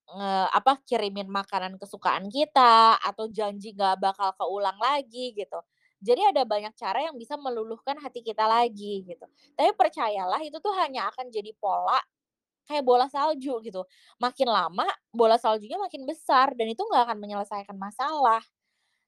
[0.05, 5.59] nge apa, kirimin makanan kesukaan kita, atau janji nggak bakal keulang lagi gitu.
[6.06, 9.26] Jadi ada banyak cara yang bisa meluluhkan hati kita lagi gitu.
[9.58, 11.97] Tapi percayalah itu tuh hanya akan jadi pola
[12.70, 13.86] kayak bola salju gitu.
[14.22, 18.41] Makin lama bola saljunya makin besar dan itu nggak akan menyelesaikan masalah.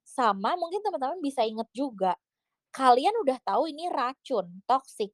[0.08, 2.16] Sama mungkin teman-teman bisa inget juga,
[2.72, 5.12] kalian udah tahu ini racun, toksik.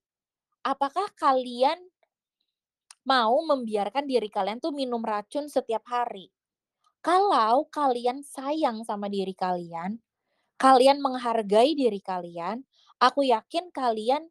[0.64, 1.80] Apakah kalian
[3.04, 6.32] mau membiarkan diri kalian tuh minum racun setiap hari?
[7.04, 10.00] Kalau kalian sayang sama diri kalian,
[10.64, 12.64] kalian menghargai diri kalian,
[13.03, 14.24] aku yakin kalian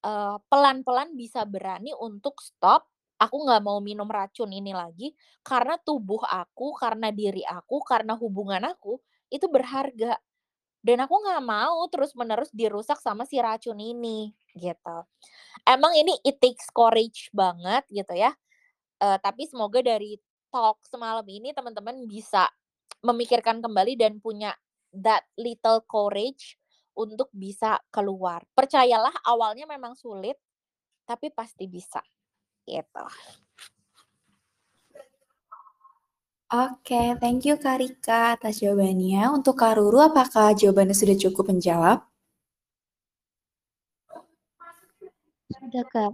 [0.00, 2.86] pelan pelan-pelan bisa berani untuk stop
[3.18, 5.10] aku nggak mau minum racun ini lagi
[5.42, 10.16] karena tubuh aku, karena diri aku, karena hubungan aku itu berharga.
[10.78, 14.98] Dan aku nggak mau terus-menerus dirusak sama si racun ini gitu.
[15.66, 18.30] Emang ini it takes courage banget gitu ya.
[19.02, 20.18] Uh, tapi semoga dari
[20.54, 22.46] talk semalam ini teman-teman bisa
[23.02, 24.54] memikirkan kembali dan punya
[24.94, 26.58] that little courage
[26.98, 28.42] untuk bisa keluar.
[28.52, 30.34] Percayalah awalnya memang sulit,
[31.06, 32.02] tapi pasti bisa
[32.66, 33.06] gitu.
[36.48, 39.20] Oke, thank you Kak Rika atas jawabannya.
[39.36, 42.08] Untuk Kak Ruru, apakah jawabannya sudah cukup menjawab?
[45.68, 46.12] Sudah, Kak.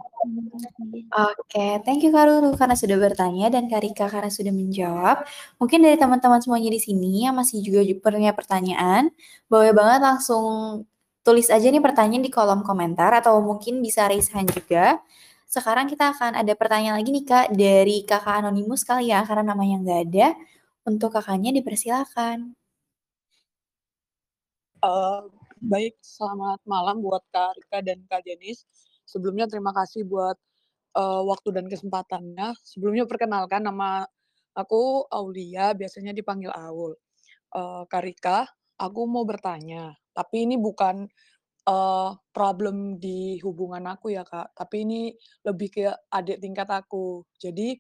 [1.15, 5.23] Oke, thank you Kak Ruru karena sudah bertanya dan Kak Rika karena sudah menjawab.
[5.63, 9.15] Mungkin dari teman-teman semuanya di sini yang masih juga punya pertanyaan,
[9.47, 10.83] boleh banget langsung
[11.23, 14.99] tulis aja nih pertanyaan di kolom komentar atau mungkin bisa raise hand juga.
[15.47, 19.77] Sekarang kita akan ada pertanyaan lagi nih Kak dari Kakak Anonimus kali ya karena namanya
[19.87, 20.27] nggak ada.
[20.83, 22.59] Untuk kakaknya dipersilakan.
[24.83, 25.31] Uh,
[25.63, 28.67] baik, selamat malam buat Kak Rika dan Kak Jenis.
[29.05, 30.37] Sebelumnya terima kasih buat
[30.97, 32.57] uh, waktu dan kesempatannya.
[32.65, 34.05] Sebelumnya perkenalkan nama
[34.57, 36.97] aku Aulia, biasanya dipanggil Aul.
[37.55, 38.51] Uh, Kak Rika,
[38.81, 41.07] aku mau bertanya, tapi ini bukan
[41.71, 45.15] uh, problem di hubungan aku ya, Kak, tapi ini
[45.47, 47.23] lebih ke adik tingkat aku.
[47.39, 47.79] Jadi,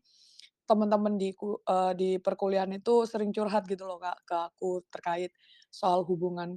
[0.65, 5.35] teman-teman di uh, di perkuliahan itu sering curhat gitu loh, Kak, ke aku terkait
[5.75, 6.55] soal hubungan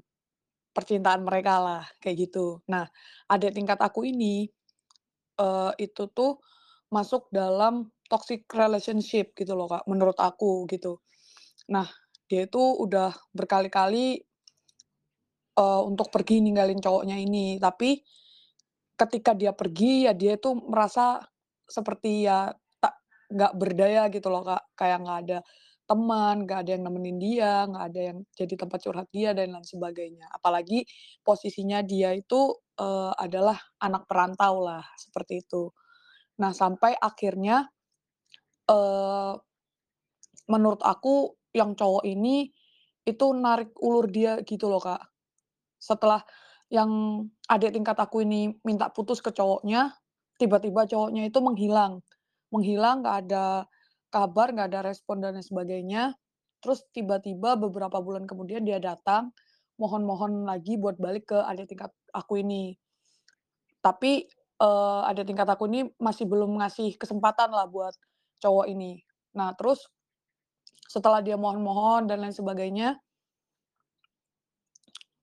[0.78, 2.62] percintaan mereka lah, kayak gitu.
[2.70, 2.86] Nah,
[3.34, 4.46] adik tingkat aku ini,
[5.40, 6.42] uh, itu tuh
[6.94, 11.04] masuk dalam toxic relationship gitu loh, Kak, menurut aku gitu.
[11.72, 11.88] Nah,
[12.28, 14.24] dia itu udah berkali-kali
[15.60, 17.60] uh, untuk pergi ninggalin cowoknya ini.
[17.60, 18.00] Tapi
[18.98, 21.22] ketika dia pergi ya dia itu merasa
[21.68, 22.50] seperti ya
[22.82, 22.98] tak
[23.30, 25.40] nggak berdaya gitu loh Kak, kayak nggak ada
[25.88, 29.64] teman, nggak ada yang nemenin dia, nggak ada yang jadi tempat curhat dia dan lain
[29.64, 30.28] sebagainya.
[30.36, 30.84] Apalagi
[31.24, 35.70] posisinya dia itu, uh, adalah anak perantau lah, seperti itu.
[36.42, 37.66] Nah, sampai akhirnya,
[38.70, 39.34] uh,
[40.48, 42.54] menurut aku yang cowok ini
[43.08, 45.02] itu narik ulur dia gitu loh, Kak.
[45.82, 46.22] Setelah
[46.68, 49.96] yang adik tingkat aku ini minta putus ke cowoknya,
[50.38, 52.04] tiba-tiba cowoknya itu menghilang.
[52.54, 53.66] Menghilang, nggak ada
[54.12, 56.16] kabar, nggak ada respon dan sebagainya.
[56.60, 59.32] Terus tiba-tiba beberapa bulan kemudian dia datang,
[59.82, 62.78] mohon-mohon lagi buat balik ke adik tingkat aku ini.
[63.82, 64.26] Tapi,
[64.62, 67.94] eee, adik tingkat aku ini masih belum ngasih kesempatan lah buat
[68.42, 69.02] cowok ini.
[69.38, 69.86] Nah terus
[70.90, 72.98] setelah dia mohon-mohon dan lain sebagainya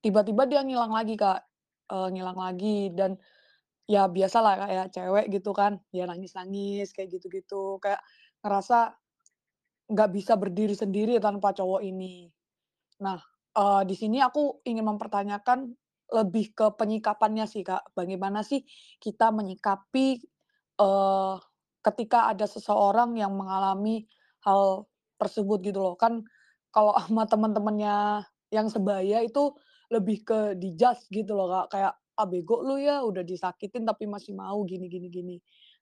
[0.03, 1.39] tiba-tiba dia ngilang lagi, Kak,
[1.91, 3.17] eee, ngilang lagi dan
[3.89, 8.01] ya biasalah kayak cewek gitu kan, ya nangis-nangis kayak gitu-gitu, kayak
[8.45, 8.93] ngerasa
[9.91, 12.29] nggak bisa berdiri sendiri tanpa cowok ini.
[13.03, 13.19] Nah,
[13.57, 15.73] eee, di sini aku ingin mempertanyakan
[16.13, 17.95] lebih ke penyikapannya sih, Kak.
[17.97, 18.61] Bagaimana sih
[19.01, 20.21] kita menyikapi,
[20.79, 21.35] eee,
[21.85, 24.05] ketika ada seseorang yang mengalami
[24.45, 24.85] hal
[25.21, 25.95] tersebut gitu loh.
[25.97, 26.23] Kan
[26.73, 29.53] kalau sama teman-temannya yang sebaya itu
[29.93, 34.33] lebih ke di-judge gitu loh, Kak, kayak, "Ah, bego lu ya, udah disakitin tapi masih
[34.37, 35.37] mau gini gini gini."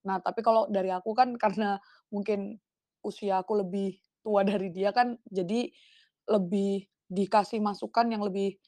[0.07, 1.79] Nah, tapi kalau dari aku kan karena
[2.11, 2.59] mungkin
[3.03, 5.67] usia aku lebih tua dari dia kan, jadi
[6.31, 8.59] lebih dikasih masukan yang lebih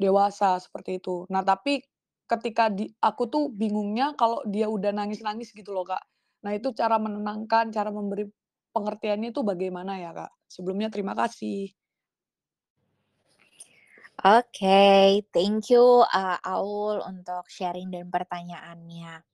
[0.00, 1.28] dewasa, seperti itu.
[1.28, 1.84] Nah, tapi
[2.24, 6.02] ketika di aku tuh bingungnya kalau dia udah nangis-nangis gitu loh, Kak.
[6.46, 8.24] Nah, itu cara menenangkan, cara memberi
[8.72, 10.32] pengertiannya itu bagaimana ya, Kak?
[10.48, 11.68] Sebelumnya terima kasih.
[14.20, 19.24] Oke, thank you, eee, Aul untuk sharing dan pertanyaannya.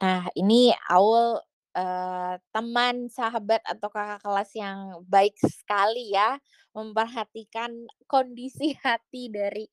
[0.00, 1.40] Nah, ini Aul,
[1.76, 6.38] eee, teman, sahabat, atau kakak kelas yang baik sekali ya,
[6.76, 7.72] memperhatikan
[8.10, 9.66] kondisi hati dari,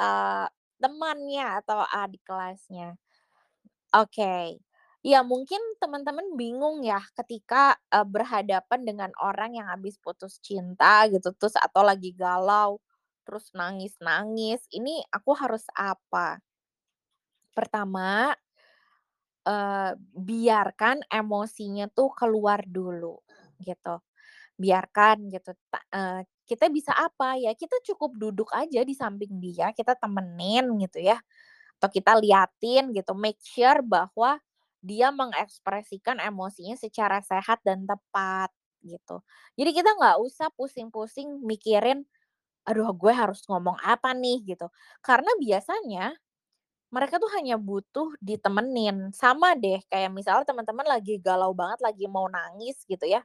[0.00, 0.46] eee,
[0.82, 2.96] temannya atau adik kelasnya.
[3.94, 4.58] Oke,
[5.06, 11.30] ya mungkin teman-teman bingung ya ketika, eee, berhadapan dengan orang yang habis putus cinta gitu,
[11.38, 12.82] terus atau lagi galau,
[13.26, 16.42] terus nangis-nangis, ini aku harus apa?
[17.54, 18.34] Pertama,
[19.46, 23.20] eee, biarkan emosinya tuh keluar dulu,
[23.62, 24.00] gitu.
[24.60, 25.52] Biarkan gitu,
[25.94, 31.00] eee, kita bisa apa, ya kita cukup duduk aja di samping dia, kita temenin gitu
[31.04, 31.18] ya,
[31.80, 34.38] atau kita liatin gitu, make sure bahwa
[34.84, 38.50] dia mengekspresikan emosinya secara sehat dan tepat,
[38.84, 39.22] gitu.
[39.58, 42.04] Jadi kita nggak usah pusing-pusing mikirin,
[42.68, 44.66] "Aduh gue harus ngomong apa nih?" Gitu.
[45.04, 46.14] Karena biasanya
[46.94, 49.10] mereka tuh hanya butuh ditemenin.
[49.16, 53.22] Sama deh kayak misalnya teman-teman lagi galau banget, lagi mau nangis gitu ya,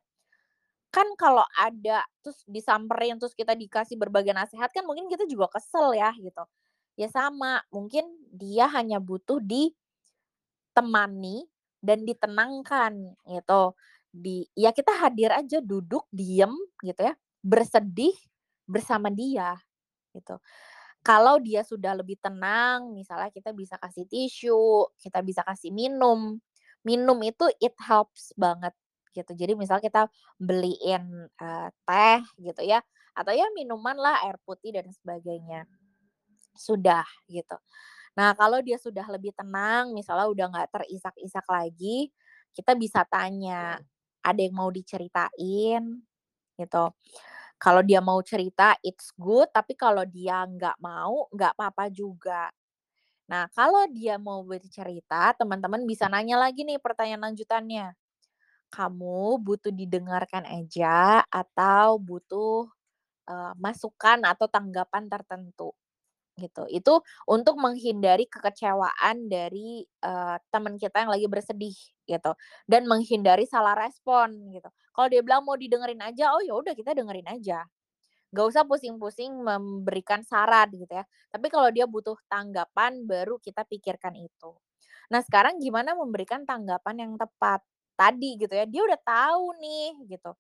[0.95, 5.93] kan kalau ada terus disamperin, terus kita dikasih berbagai nasehat kan mungkin kita juga kesel
[5.97, 6.43] ya gitu.
[6.99, 9.39] Ya sama, mungkin dia hanya butuh
[10.74, 11.45] ditemani
[11.84, 12.93] dan ditenangkan
[13.30, 13.63] gitu.
[14.11, 16.51] Di ya kita hadir aja, duduk, diem
[16.84, 17.13] gitu ya,
[17.45, 18.13] bersedih
[18.70, 19.55] bersama dia,
[20.15, 20.38] gitu.
[21.06, 26.36] Kalau dia sudah lebih tenang, misalnya kita bisa kasih tisu, kita bisa kasih minum.
[26.84, 28.76] Minum itu it helps banget
[29.16, 29.32] gitu.
[29.36, 32.84] Jadi misal kita beliin, eee, teh gitu ya,
[33.16, 35.64] atau ya minuman lah, air putih dan sebagainya.
[36.58, 37.58] Sudah gitu.
[38.20, 42.12] Nah, kalau dia sudah lebih tenang, misalnya udah nggak terisak-isak lagi,
[42.56, 43.80] kita bisa tanya,
[44.26, 45.84] "Ada yang mau diceritain?"
[46.60, 46.86] Gitu.
[47.60, 52.47] Kalau dia mau cerita, it's good, tapi kalau dia nggak mau, nggak apa-apa juga.
[53.32, 57.93] Nah, kalau dia mau bercerita, teman-teman bisa nanya lagi nih pertanyaan lanjutannya,
[58.74, 62.70] "Kamu butuh didengarkan aja atau butuh,
[63.30, 65.74] eee, masukan atau tanggapan tertentu?"
[66.39, 66.63] Gitu.
[66.71, 71.75] Itu untuk menghindari kekecewaan dari, eee, teman kita yang lagi bersedih
[72.07, 72.31] gitu,
[72.71, 74.69] dan menghindari salah respon gitu.
[74.95, 77.67] Kalau dia bilang mau didengerin aja, oh ya udah kita dengerin aja.
[78.33, 81.05] Nggak usah pusing-pusing memberikan saran gitu ya.
[81.33, 84.51] Tapi kalau dia butuh tanggapan, baru kita pikirkan itu.
[85.13, 87.61] Nah, sekarang gimana memberikan tanggapan yang tepat?
[87.99, 90.33] Tadi gitu ya, dia udah tahu nih gitu.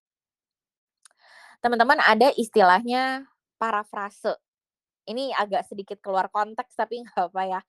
[1.63, 3.27] Teman-teman ada istilahnya
[3.59, 4.39] parafrase.
[5.09, 7.61] Ini agak sedikit keluar konteks tapi nggak apa ya.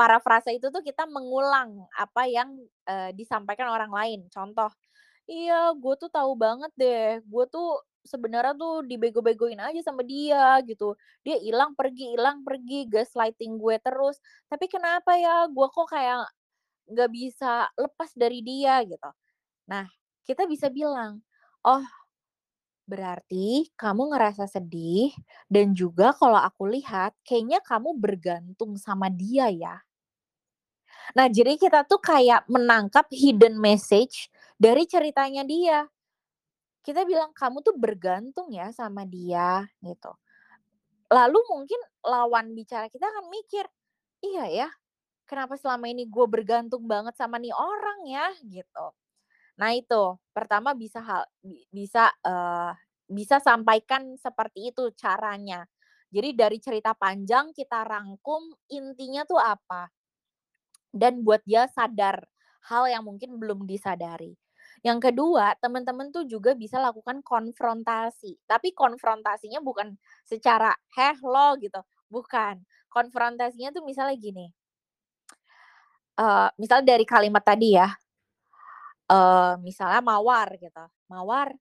[0.00, 2.56] Parafrase itu tuh kita mengulang apa yang,
[2.88, 4.20] eee, disampaikan orang lain.
[4.32, 4.72] Contoh,
[5.30, 10.94] "Iya, gue tuh tahu banget deh, gue tuh sebenarnya tuh dibego-begoin aja sama dia gitu.
[11.26, 14.18] Dia hilang pergi hilang pergi, gaslighting gue terus.
[14.50, 16.26] Tapi kenapa ya, gue kok kayak
[16.92, 19.10] nggak bisa lepas dari dia," gitu.
[19.70, 19.86] Nah,
[20.28, 21.22] kita bisa bilang,
[21.66, 21.82] "Oh,
[22.90, 25.10] berarti kamu ngerasa sedih
[25.50, 29.76] dan juga kalau aku lihat kayaknya kamu bergantung sama dia ya."
[31.16, 34.28] Nah, jadi kita tuh kayak menangkap hidden message
[34.58, 35.86] dari ceritanya dia.
[36.84, 40.12] Kita bilang, "Kamu tuh bergantung ya sama dia," gitu.
[41.12, 43.64] lalu mungkin lawan bicara kita akan mikir,
[44.24, 44.68] iya ya,
[45.28, 48.86] kenapa selama ini gue bergantung banget sama nih orang ya gitu.
[49.56, 51.24] Nah itu pertama bisa hal
[51.72, 52.72] bisa uh,
[53.08, 55.64] bisa sampaikan seperti itu caranya.
[56.12, 59.90] Jadi dari cerita panjang kita rangkum intinya tuh apa.
[60.92, 62.24] Dan buat dia sadar
[62.72, 64.34] hal yang mungkin belum disadari.
[64.84, 68.38] Yang kedua, teman-teman tuh juga bisa lakukan konfrontasi.
[68.46, 71.80] Tapi konfrontasinya bukan secara heh lo gitu.
[72.06, 72.62] Bukan.
[72.90, 74.46] Konfrontasinya tuh misalnya gini.
[76.16, 77.92] Uh, misalnya dari kalimat tadi ya.
[79.06, 80.84] Uh, misalnya mawar gitu.
[81.06, 81.54] Mawar,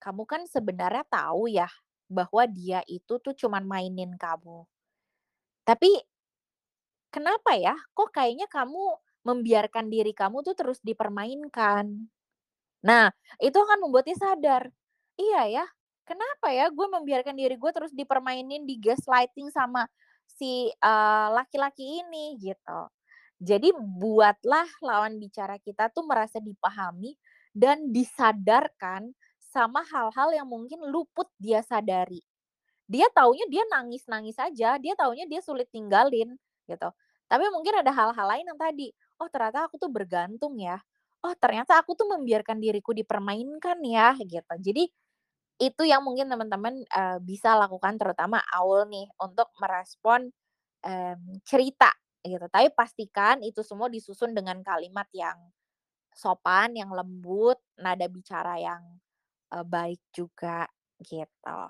[0.00, 1.68] kamu kan sebenarnya tahu ya
[2.10, 4.66] bahwa dia itu tuh cuman mainin kamu.
[5.64, 5.90] Tapi
[7.14, 7.74] kenapa ya?
[7.94, 11.86] Kok kayaknya kamu membiarkan diri kamu tuh terus dipermainkan?
[12.84, 14.72] Nah, itu akan membuatnya sadar.
[15.20, 15.66] Iya ya,
[16.08, 19.84] kenapa ya gue membiarkan diri gue terus dipermainin, di gaslighting sama
[20.26, 22.80] si uh, laki-laki ini gitu.
[23.40, 27.16] Jadi buatlah lawan bicara kita tuh merasa dipahami
[27.56, 29.10] dan disadarkan
[29.40, 32.20] sama hal-hal yang mungkin luput dia sadari.
[32.90, 36.36] Dia taunya dia nangis-nangis aja, dia taunya dia sulit tinggalin
[36.68, 36.88] gitu.
[37.30, 40.78] Tapi mungkin ada hal-hal lain yang tadi, oh ternyata aku tuh bergantung ya
[41.24, 44.54] oh ternyata aku tuh membiarkan diriku dipermainkan ya gitu.
[44.60, 44.84] Jadi
[45.60, 50.32] itu yang mungkin teman-teman uh, bisa lakukan terutama Aul nih untuk merespon
[50.84, 51.92] um, cerita
[52.24, 52.46] gitu.
[52.48, 55.36] Tapi pastikan itu semua disusun dengan kalimat yang
[56.12, 58.82] sopan, yang lembut, nada bicara yang
[59.54, 60.68] uh, baik juga
[61.00, 61.60] gitu.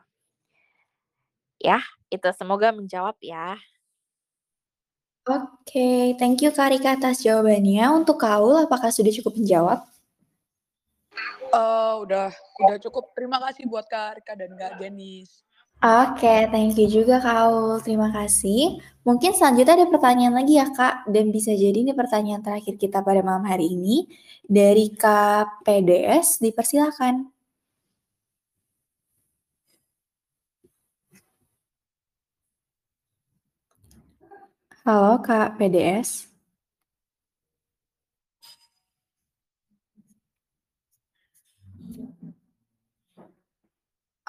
[1.61, 3.61] Ya, itu semoga menjawab ya.
[5.29, 7.85] Oke, thank you Kak Rika atas jawabannya.
[7.93, 9.85] Untuk Kaul, apakah sudah cukup menjawab?
[11.53, 12.33] Uh, udah,
[12.65, 13.13] udah cukup.
[13.13, 15.45] Terima kasih buat Kak Rika dan Kak Jenis.
[15.81, 17.81] Oke, thank you juga Kaul.
[17.81, 18.85] Terima kasih.
[19.01, 23.25] Mungkin selanjutnya ada pertanyaan lagi ya Kak, dan bisa jadi ini pertanyaan terakhir kita pada
[23.25, 24.05] malam hari ini
[24.45, 26.45] dari Kak PDS.
[26.45, 27.33] Dipersilakan.
[34.85, 36.30] Halo Kak PDS.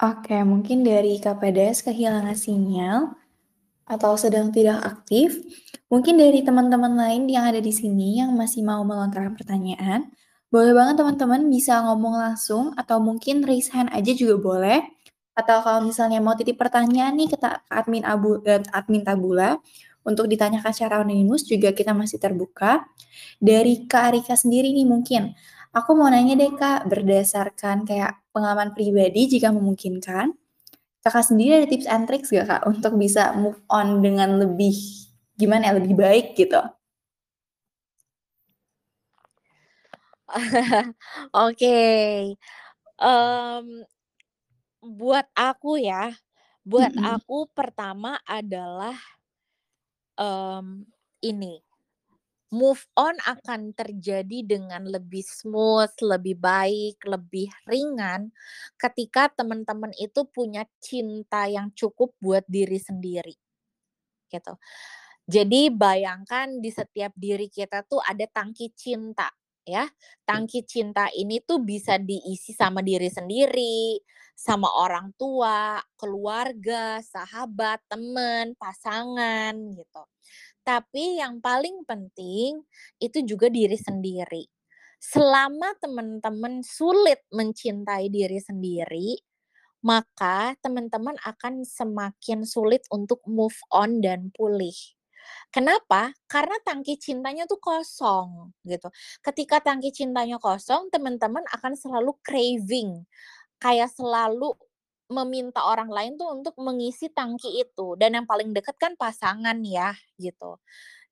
[0.02, 3.14] Oke, mungkin dari KPDS kehilangan sinyal
[3.86, 5.38] atau sedang tidak aktif.
[5.94, 10.10] Mungkin dari teman-teman lain yang ada di sini yang masih mau melontarkan pertanyaan,
[10.50, 14.82] boleh banget teman-teman bisa ngomong langsung atau mungkin raise hand aja juga boleh.
[15.38, 17.38] Atau kalau misalnya mau titip pertanyaan nih ke
[17.70, 19.62] admin Abu eh, admin Tabula,
[20.02, 22.90] untuk ditanyakan secara anonimus juga kita masih terbuka.
[23.38, 25.38] Dari Kak Arika sendiri nih mungkin,
[25.72, 30.36] aku mau nanya deh Kak, berdasarkan kayak pengalaman pribadi jika memungkinkan,
[31.02, 34.78] Kakak sendiri ada tips and tricks gak Kak untuk bisa move on dengan lebih
[35.34, 36.62] gimana ya, lebih baik gitu?
[40.32, 40.94] Oke,
[41.34, 42.12] okay.
[43.02, 43.82] um,
[44.80, 46.14] buat aku ya,
[46.62, 47.14] buat mm -hmm.
[47.18, 48.96] aku pertama adalah
[50.22, 50.86] um,
[51.26, 51.71] ini
[52.52, 58.36] move on akan terjadi dengan lebih smooth, lebih baik, lebih ringan
[58.76, 63.36] ketika teman-teman itu punya cinta yang cukup buat diri sendiri.
[64.28, 64.54] Gitu.
[65.32, 69.32] Jadi bayangkan di setiap diri kita tuh ada tangki cinta
[69.64, 69.88] ya.
[70.28, 73.96] Tangki cinta ini tuh bisa diisi sama diri sendiri,
[74.36, 80.04] sama orang tua, keluarga, sahabat, teman, pasangan gitu.
[80.62, 82.62] Tapi yang paling penting
[83.02, 84.46] itu juga diri sendiri.
[85.02, 89.18] Selama teman-teman sulit mencintai diri sendiri,
[89.82, 94.74] maka teman-teman akan semakin sulit untuk move on dan pulih.
[95.50, 96.14] Kenapa?
[96.30, 98.88] Karena tangki cintanya tuh kosong gitu.
[99.26, 103.06] Ketika tangki cintanya kosong, teman-teman akan selalu craving,
[103.62, 104.54] kayak selalu
[105.12, 109.92] meminta orang lain tuh untuk mengisi tangki itu dan yang paling deket kan pasangan ya
[110.18, 110.58] gitu.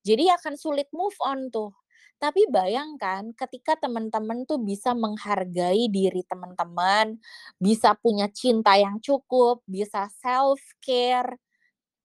[0.07, 1.75] Jadi akan sulit move on tuh.
[2.19, 7.15] Tapi bayangkan ketika teman-teman tuh bisa menghargai diri teman-teman,
[7.55, 11.39] bisa punya cinta yang cukup, bisa self care,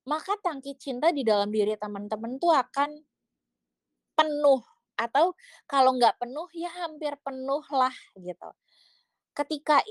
[0.07, 2.90] maka tangki cinta di dalam diri teman-teman tuh akan
[4.14, 4.62] penuh
[4.95, 5.34] atau
[5.66, 8.51] kalau nggak penuh ya hampir penuh lah gitu.
[9.34, 9.82] Ketika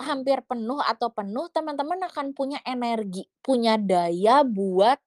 [0.00, 4.98] hampir penuh atau penuh, teman-teman akan punya energi, punya daya buat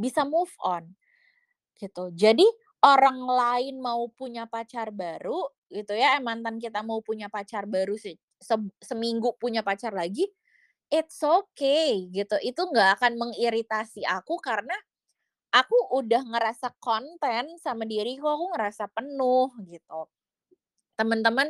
[0.00, 0.84] bisa move on.
[1.78, 2.12] Gitu.
[2.14, 2.46] Jadi
[2.84, 7.94] orang lain mau punya pacar baru gitu ya, eh, mantan kita mau punya pacar baru
[7.96, 10.26] se, se seminggu punya pacar lagi,
[10.92, 12.36] it's okay gitu.
[12.42, 14.74] Itu nggak akan mengiritasi aku karena
[15.54, 20.06] aku udah ngerasa konten sama diriku, aku ngerasa penuh gitu.
[21.00, 21.48] Teman-teman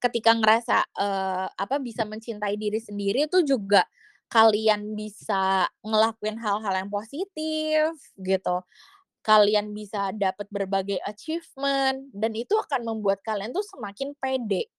[0.00, 3.84] ketika ngerasa, eee, apa, bisa mencintai diri sendiri itu juga
[4.32, 8.56] kalian bisa ngelakuin hal-hal yang positif gitu.
[9.26, 14.70] Kalian bisa dapat berbagai achievement dan itu akan membuat kalian tuh semakin pede.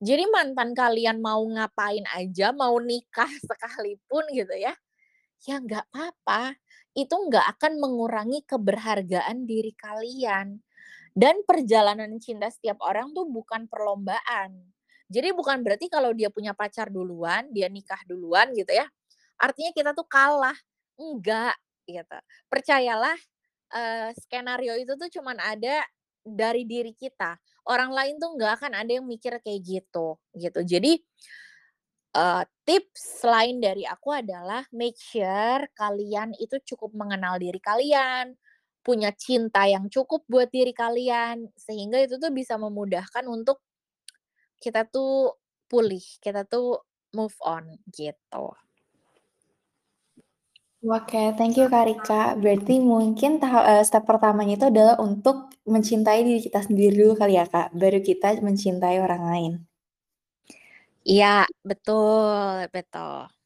[0.00, 4.72] Jadi mantan kalian mau ngapain aja, mau nikah sekalipun gitu ya,
[5.46, 6.56] ya nggak apa-apa.
[6.96, 10.60] Itu nggak akan mengurangi keberhargaan diri kalian.
[11.16, 14.54] Dan perjalanan cinta setiap orang tuh bukan perlombaan.
[15.10, 18.86] Jadi bukan berarti kalau dia punya pacar duluan, dia nikah duluan gitu ya,
[19.42, 20.54] artinya kita tuh kalah.
[21.00, 21.56] Enggak,
[21.90, 22.18] gitu.
[22.46, 23.18] Percayalah,
[23.74, 25.82] eee, skenario itu tuh cuman ada
[26.22, 27.38] dari diri kita.
[27.66, 30.60] Orang lain tuh nggak akan ada yang mikir kayak gitu, gitu.
[30.62, 31.02] Jadi,
[32.14, 38.34] eee, tips selain dari aku adalah make sure kalian itu cukup mengenal diri kalian,
[38.86, 43.60] punya cinta yang cukup buat diri kalian, sehingga itu tuh bisa memudahkan untuk
[44.62, 45.40] kita tuh
[45.72, 46.84] pulih, kita tuh
[47.16, 47.64] move on,
[47.96, 48.52] gitu.
[50.96, 52.22] Oke, thank you Kak Rika.
[52.42, 55.36] Berarti mungkin taha eee, step pertamanya itu adalah untuk
[55.74, 59.52] mencintai diri kita sendiri dulu kali ya, Kak, baru kita mencintai orang lain.
[61.08, 61.26] Iya,
[61.68, 63.39] betul betul.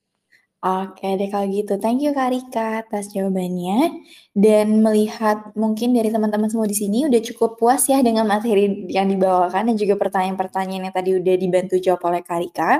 [0.65, 4.01] Oke deh kalau gitu, thank you Kak Rika atas jawabannya.
[4.33, 9.13] Dan melihat mungkin dari teman-teman semua di sini udah cukup puas ya dengan materi yang
[9.13, 12.71] dibawakan dan juga pertanyaan-pertanyaan yang tadi udah dibantu jawab oleh Kak Rika.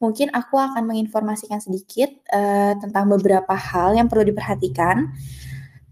[0.00, 5.12] Mungkin aku akan menginformasikan sedikit, eee, tentang beberapa hal yang perlu diperhatikan.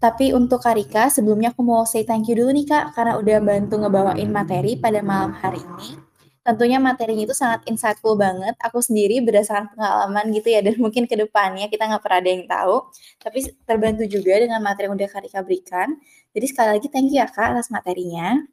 [0.01, 3.37] Tapi untuk Kak Rika, sebelumnya aku mau say thank you dulu nih Kak, karena udah
[3.45, 6.06] bantu ngebawain materi pada malam hari ini.
[6.47, 11.19] Tentunya materinya itu sangat insightful banget, aku sendiri berdasarkan pengalaman gitu ya, dan mungkin ke
[11.19, 12.75] depannya kita nggak pernah ada yang tahu,
[13.19, 15.99] tapi terbantu juga dengan materi yang udah Kak Rika berikan.
[16.31, 18.47] Jadi sekali lagi thank you ya Kak atas materinya.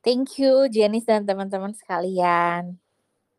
[0.00, 2.83] Thank you Jenice dan teman-teman sekalian.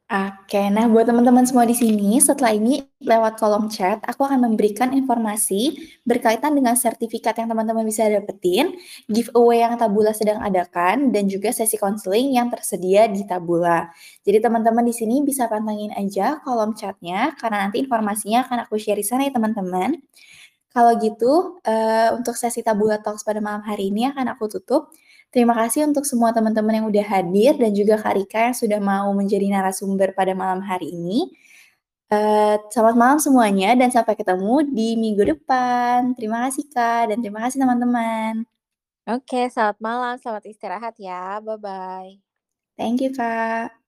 [0.06, 4.94] Oke, nah buat teman-teman semua di sini, setelah ini lewat kolom chat aku akan memberikan
[4.94, 5.74] informasi
[6.06, 8.78] berkaitan dengan sertifikat yang teman-teman bisa dapetin,
[9.10, 13.90] giveaway yang Tabula sedang adakan, dan juga sesi konseling yang tersedia di Tabula.
[14.22, 19.02] Jadi teman-teman di sini bisa pantengin aja kolom chatnya, karena nanti informasinya akan aku share
[19.02, 20.06] di sana ya teman-teman.
[20.76, 24.92] Kalau gitu, eee, untuk sesi Tabula Talks pada malam hari ini akan aku tutup.
[25.34, 29.12] Terima kasih untuk semua teman-teman yang udah hadir dan juga Kak Rika yang sudah mau
[29.14, 31.28] menjadi narasumber pada malam hari ini.
[32.14, 36.14] Eee, selamat malam semuanya dan sampai ketemu di minggu depan.
[36.18, 38.46] Terima kasih Kak, dan terima kasih teman-teman.
[39.06, 41.38] Oke, selamat malam, selamat istirahat ya.
[41.46, 42.22] Bye-bye.
[42.78, 43.85] Thank you Kak.